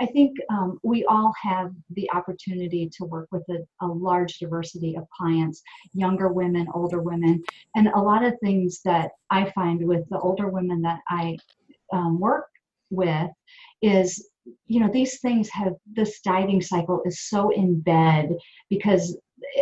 I 0.01 0.07
think 0.07 0.37
um, 0.51 0.79
we 0.85 1.05
all 1.07 1.33
have 1.42 1.72
the 1.90 2.09
opportunity 2.12 2.88
to 2.96 3.05
work 3.05 3.29
with 3.33 3.42
a, 3.51 3.66
a, 3.85 3.87
large 3.87 4.38
diversity 4.38 4.96
of 4.96 5.09
clients, 5.11 5.61
younger 5.92 6.29
women, 6.29 6.68
older 6.72 7.03
women, 7.03 7.42
and 7.74 7.88
a 7.88 8.01
lot 8.01 8.24
of 8.24 8.35
things 8.40 8.81
that 8.85 9.11
I 9.31 9.51
find 9.51 9.85
with 9.85 10.09
the 10.09 10.20
older 10.20 10.48
women 10.48 10.83
that 10.83 11.01
I 11.09 11.37
um, 11.92 12.20
work 12.20 12.46
with 12.90 13.31
is 13.83 14.29
you 14.66 14.81
know 14.81 14.90
these 14.90 15.20
things 15.20 15.48
have 15.51 15.74
this 15.92 16.20
dieting 16.20 16.62
cycle 16.62 17.03
is 17.05 17.29
so 17.29 17.51
in 17.51 17.81
bed 17.81 18.31
because 18.70 19.16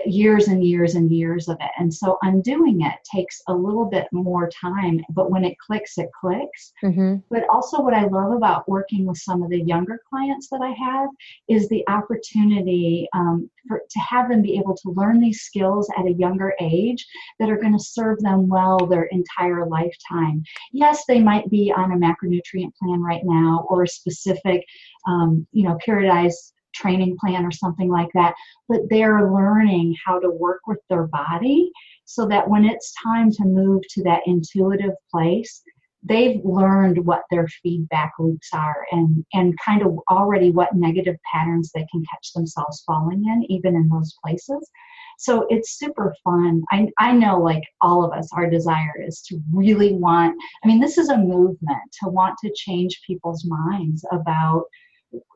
years 0.05 0.49
and 0.49 0.65
years 0.65 0.95
and 0.95 1.11
years 1.11 1.49
of 1.49 1.57
it. 1.61 1.71
And 1.79 1.93
so 1.93 2.19
undoing 2.23 2.83
it 2.83 2.95
takes 3.11 3.41
a 3.49 3.55
little 3.55 3.87
bit 3.87 4.07
more 4.13 4.49
time, 4.49 5.01
but 5.11 5.31
when 5.31 5.45
it 5.45 5.59
clicks, 5.59 5.99
it 5.99 6.09
clicks. 6.19 6.73
Mm-hmm. 6.85 7.17
But 7.31 7.45
also, 7.49 7.81
what 7.81 7.95
I 7.95 8.07
love 8.07 8.33
about 8.33 8.69
working 8.69 9.07
with 9.07 9.19
some 9.19 9.43
of 9.43 9.51
the 9.51 9.63
younger 9.63 10.01
clients 10.09 10.49
that 10.51 10.61
I 10.63 10.71
have 10.71 11.09
is 11.49 11.69
the 11.69 11.85
opportunity 11.89 13.09
um, 13.15 13.51
for, 13.69 13.81
to 13.89 13.99
have 14.01 14.29
them 14.29 14.43
be 14.43 14.59
able 14.59 14.77
to 14.77 14.91
learn 14.91 15.21
these 15.21 15.43
skills 15.43 15.91
at 15.97 16.07
a 16.07 16.13
younger 16.13 16.55
age 16.61 17.07
that 17.39 17.51
are 17.51 17.59
going 17.59 17.77
to 17.77 17.85
serve 17.85 18.19
them 18.21 18.49
well 18.49 18.79
their 18.87 19.05
entire 19.05 19.67
lifetime. 19.67 20.43
Yes, 20.73 21.05
they 21.07 21.21
might 21.21 21.49
be 21.51 21.73
on 21.77 21.93
a 21.93 21.97
macronutrient 21.97 22.73
plan 22.81 23.03
right 23.03 23.23
now 23.25 23.67
or 23.69 23.83
a 23.83 23.89
specific, 23.89 24.65
um, 25.07 25.47
you 25.53 25.65
know, 25.65 25.79
periodized 25.87 26.53
training 26.77 27.17
plan 27.19 27.45
or 27.45 27.51
something 27.51 27.91
like 27.91 28.11
that, 28.15 28.35
but 28.69 28.81
they're 28.91 29.33
learning 29.33 29.95
how 30.05 30.19
to 30.19 30.31
work 30.31 30.61
with 30.67 30.79
their 30.89 31.07
body 31.09 31.71
so 32.05 32.27
that 32.27 32.49
when 32.49 32.65
it's 32.65 32.95
time 33.03 33.31
to 33.33 33.45
move 33.45 33.83
to 33.91 34.03
that 34.05 34.23
intuitive 34.27 34.95
place, 35.11 35.63
they've 36.09 36.41
learned 36.45 37.05
what 37.05 37.23
their 37.31 37.49
feedback 37.63 38.13
loops 38.19 38.49
are 38.53 38.87
and 38.93 39.25
and 39.33 39.55
kind 39.65 39.83
of 39.83 39.99
already 40.11 40.51
what 40.51 40.75
negative 40.75 41.17
patterns 41.33 41.71
they 41.75 41.87
can 41.91 42.05
catch 42.11 42.33
themselves 42.33 42.83
falling 42.87 43.25
in 43.27 43.45
even 43.51 43.75
in 43.75 43.89
those 43.89 44.15
places. 44.25 44.71
So 45.19 45.47
it's 45.49 45.79
super 45.79 46.15
fun. 46.23 46.63
I 46.71 46.89
i 46.99 47.13
know 47.13 47.39
like 47.41 47.63
all 47.81 48.05
of 48.05 48.13
us 48.13 48.29
our 48.33 48.49
desire 48.49 48.95
is 49.05 49.21
to 49.23 49.41
really 49.53 49.95
want 49.95 50.37
i 50.63 50.69
mean 50.69 50.81
this 50.81 50.99
is 50.99 51.09
a 51.09 51.19
movement 51.19 51.85
to 52.01 52.09
want 52.09 52.37
to 52.45 52.53
change 52.55 53.01
people's 53.07 53.45
minds 53.45 54.05
about 54.13 54.65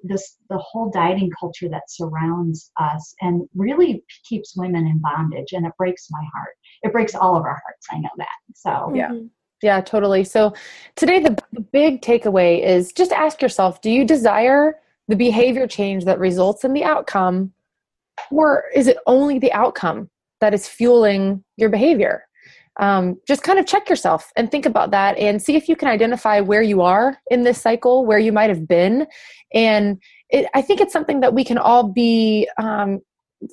this 0.02 0.36
the 0.48 0.58
whole 0.58 0.90
dieting 0.90 1.30
culture 1.38 1.68
that 1.68 1.82
surrounds 1.88 2.70
us 2.80 3.14
and 3.20 3.42
really 3.54 4.04
keeps 4.28 4.56
women 4.56 4.86
in 4.86 5.00
bondage 5.00 5.52
and 5.52 5.66
it 5.66 5.72
breaks 5.78 6.08
my 6.10 6.22
heart. 6.34 6.54
It 6.82 6.92
breaks 6.92 7.14
all 7.14 7.36
of 7.36 7.42
our 7.44 7.60
hearts 7.64 7.86
i 7.90 7.98
know 7.98 8.10
that 8.18 8.28
so. 8.54 8.92
Yeah. 8.94 9.10
Mm-hmm. 9.10 9.26
yeah 9.62 9.80
totally. 9.80 10.24
So 10.24 10.54
today 10.96 11.20
the, 11.20 11.36
the 11.52 11.60
big 11.60 12.02
takeaway 12.02 12.64
is 12.64 12.92
just 12.92 13.12
ask 13.12 13.42
yourself 13.42 13.80
do 13.80 13.90
you 13.90 14.04
desire 14.04 14.76
the 15.08 15.16
behavior 15.16 15.66
change 15.66 16.04
that 16.04 16.18
results 16.18 16.64
in 16.64 16.72
the 16.72 16.84
outcome 16.84 17.52
or 18.30 18.64
is 18.74 18.86
it 18.86 18.98
only 19.06 19.38
the 19.38 19.52
outcome 19.52 20.08
that 20.40 20.54
is 20.54 20.68
fueling 20.68 21.42
your 21.56 21.68
behavior 21.68 22.24
um, 22.80 23.16
just 23.28 23.42
kind 23.42 23.58
of 23.58 23.66
check 23.66 23.88
yourself 23.88 24.32
and 24.36 24.50
think 24.50 24.66
about 24.66 24.90
that 24.90 25.16
and 25.18 25.40
see 25.40 25.54
if 25.54 25.68
you 25.68 25.76
can 25.76 25.86
identify 25.86 26.40
where 26.40 26.62
you 26.62 26.80
are 26.80 27.18
in 27.30 27.42
this 27.42 27.60
cycle, 27.60 28.06
where 28.06 28.18
you 28.18 28.32
might 28.32 28.48
have 28.48 28.66
been. 28.66 29.06
And 29.52 30.00
it, 30.30 30.46
I 30.54 30.62
think 30.62 30.80
it's 30.80 30.92
something 30.92 31.20
that 31.20 31.34
we 31.34 31.44
can 31.44 31.58
all 31.58 31.92
be 31.92 32.48
um, 32.60 33.00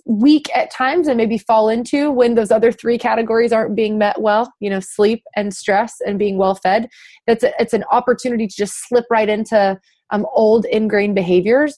weak 0.05 0.49
at 0.55 0.71
times 0.71 1.07
and 1.07 1.17
maybe 1.17 1.37
fall 1.37 1.69
into 1.69 2.09
when 2.11 2.35
those 2.35 2.51
other 2.51 2.71
three 2.71 2.97
categories 2.97 3.53
aren't 3.53 3.73
being 3.73 3.97
met 3.97 4.21
well 4.21 4.51
you 4.59 4.69
know 4.69 4.81
sleep 4.81 5.23
and 5.33 5.53
stress 5.53 5.95
and 6.05 6.19
being 6.19 6.37
well 6.37 6.55
fed 6.55 6.89
that's 7.25 7.41
a, 7.41 7.53
it's 7.57 7.73
an 7.73 7.85
opportunity 7.89 8.47
to 8.47 8.53
just 8.53 8.85
slip 8.89 9.05
right 9.09 9.29
into 9.29 9.79
um, 10.09 10.25
old 10.33 10.65
ingrained 10.65 11.15
behaviors 11.15 11.77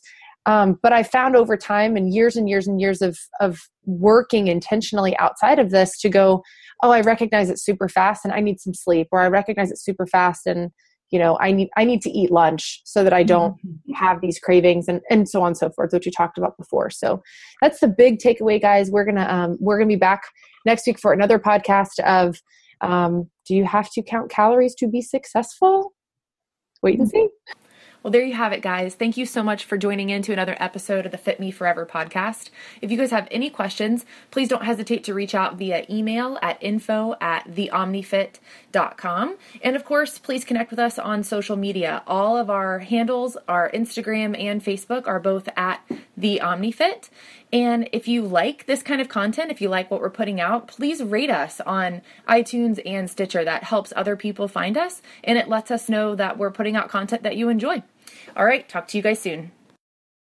um, 0.50 0.80
but 0.82 0.92
I 0.92 1.04
found 1.04 1.36
over 1.36 1.56
time 1.56 1.96
and 1.96 2.12
years 2.12 2.36
and 2.36 2.50
years 2.50 2.68
and 2.68 2.82
years 2.82 3.04
of 3.04 3.20
of 3.40 3.60
working 3.86 4.48
intentionally 4.48 5.16
outside 5.20 5.60
of 5.60 5.70
this 5.70 6.00
to 6.00 6.10
go, 6.10 6.42
oh, 6.82 6.90
I 6.90 7.02
recognize 7.02 7.52
it 7.52 7.60
super 7.60 7.88
fast 7.88 8.26
and 8.26 8.34
I 8.34 8.40
need 8.40 8.60
some 8.60 8.74
sleep, 8.74 9.10
or 9.12 9.22
I 9.22 9.28
recognize 9.28 9.70
it 9.70 9.78
super 9.78 10.08
fast 10.08 10.48
and 10.48 10.72
you 11.12 11.20
know 11.20 11.38
I 11.40 11.52
need 11.52 11.70
I 11.78 11.86
need 11.86 12.02
to 12.02 12.10
eat 12.10 12.32
lunch 12.32 12.82
so 12.84 13.04
that 13.04 13.14
I 13.14 13.22
don't 13.22 13.58
mm-hmm. 13.58 13.94
have 13.94 14.22
these 14.22 14.40
cravings 14.40 14.88
and 14.88 15.02
and 15.12 15.30
so 15.30 15.42
on 15.44 15.50
and 15.50 15.58
so 15.58 15.70
forth, 15.70 15.94
which 15.94 16.08
we 16.08 16.12
talked 16.12 16.40
about 16.40 16.58
before. 16.58 16.90
So 16.90 17.22
that's 17.62 17.80
the 17.80 17.88
big 17.88 18.18
takeaway, 18.18 18.60
guys. 18.60 18.90
We're 18.90 19.06
gonna 19.06 19.28
um, 19.30 19.58
we're 19.60 19.78
gonna 19.78 19.88
be 19.88 19.98
back 19.98 20.24
next 20.66 20.88
week 20.88 21.00
for 21.00 21.14
another 21.14 21.38
podcast 21.38 22.00
of 22.00 22.38
um, 22.82 23.30
do 23.48 23.56
you 23.56 23.66
have 23.66 23.92
to 23.92 24.02
count 24.02 24.32
calories 24.32 24.74
to 24.80 24.88
be 24.88 25.04
successful? 25.04 25.94
Wait 26.82 26.98
and 26.98 27.08
see. 27.08 27.28
Well, 28.02 28.12
there 28.12 28.24
you 28.24 28.34
have 28.36 28.54
it, 28.54 28.62
guys. 28.62 28.96
Thank 28.96 29.18
you 29.18 29.26
so 29.26 29.44
much 29.44 29.66
for 29.66 29.78
joining 29.78 30.10
in 30.10 30.22
to 30.22 30.32
another 30.32 30.56
episode 30.58 31.06
of 31.06 31.12
the 31.12 31.18
Fit 31.18 31.38
Me 31.38 31.52
Forever 31.52 31.86
podcast. 31.86 32.50
If 32.82 32.92
you 32.92 32.98
guys 32.98 33.12
have 33.12 33.28
any 33.30 33.50
questions, 33.50 34.06
please 34.32 34.48
don't 34.48 34.64
hesitate 34.64 35.04
to 35.04 35.14
reach 35.14 35.36
out 35.36 35.58
via 35.58 35.86
email 35.90 36.40
at 36.42 36.58
info 36.64 37.16
at 37.20 37.46
theomnifit.com. 37.50 39.38
And 39.62 39.76
of 39.76 39.84
course, 39.84 40.18
please 40.18 40.46
connect 40.46 40.72
with 40.72 40.80
us 40.80 40.98
on 40.98 41.24
social 41.24 41.58
media. 41.58 42.02
All 42.08 42.38
of 42.38 42.50
our 42.50 42.80
handles, 42.80 43.36
our 43.50 43.70
Instagram 43.72 44.40
and 44.40 44.64
Facebook, 44.64 45.06
are 45.06 45.20
both 45.20 45.50
at 45.58 45.82
the 46.16 46.40
OmniFit. 46.42 47.10
And 47.52 47.90
if 47.92 48.08
you 48.08 48.22
like 48.22 48.66
this 48.68 48.84
kind 48.84 49.02
of 49.02 49.10
content, 49.10 49.52
if 49.52 49.60
you 49.60 49.70
like 49.70 49.90
what 49.90 50.02
we're 50.02 50.10
putting 50.10 50.40
out, 50.40 50.68
please 50.68 51.02
rate 51.02 51.32
us 51.32 51.60
on 51.62 52.02
iTunes 52.28 52.80
and 52.86 53.10
Stitcher. 53.10 53.44
That 53.44 53.64
helps 53.64 53.92
other 53.96 54.16
people 54.16 54.48
find 54.48 54.78
us 54.78 55.02
and 55.24 55.38
it 55.38 55.48
lets 55.48 55.72
us 55.72 55.90
know 55.90 56.16
that 56.16 56.38
we're 56.38 56.52
putting 56.52 56.76
out 56.76 56.90
content 56.90 57.24
that 57.24 57.38
you 57.38 57.50
enjoy. 57.50 57.82
All 58.38 58.46
right, 58.46 58.68
talk 58.70 58.88
to 58.90 58.98
you 58.98 59.04
guys 59.04 59.20
soon. 59.20 59.52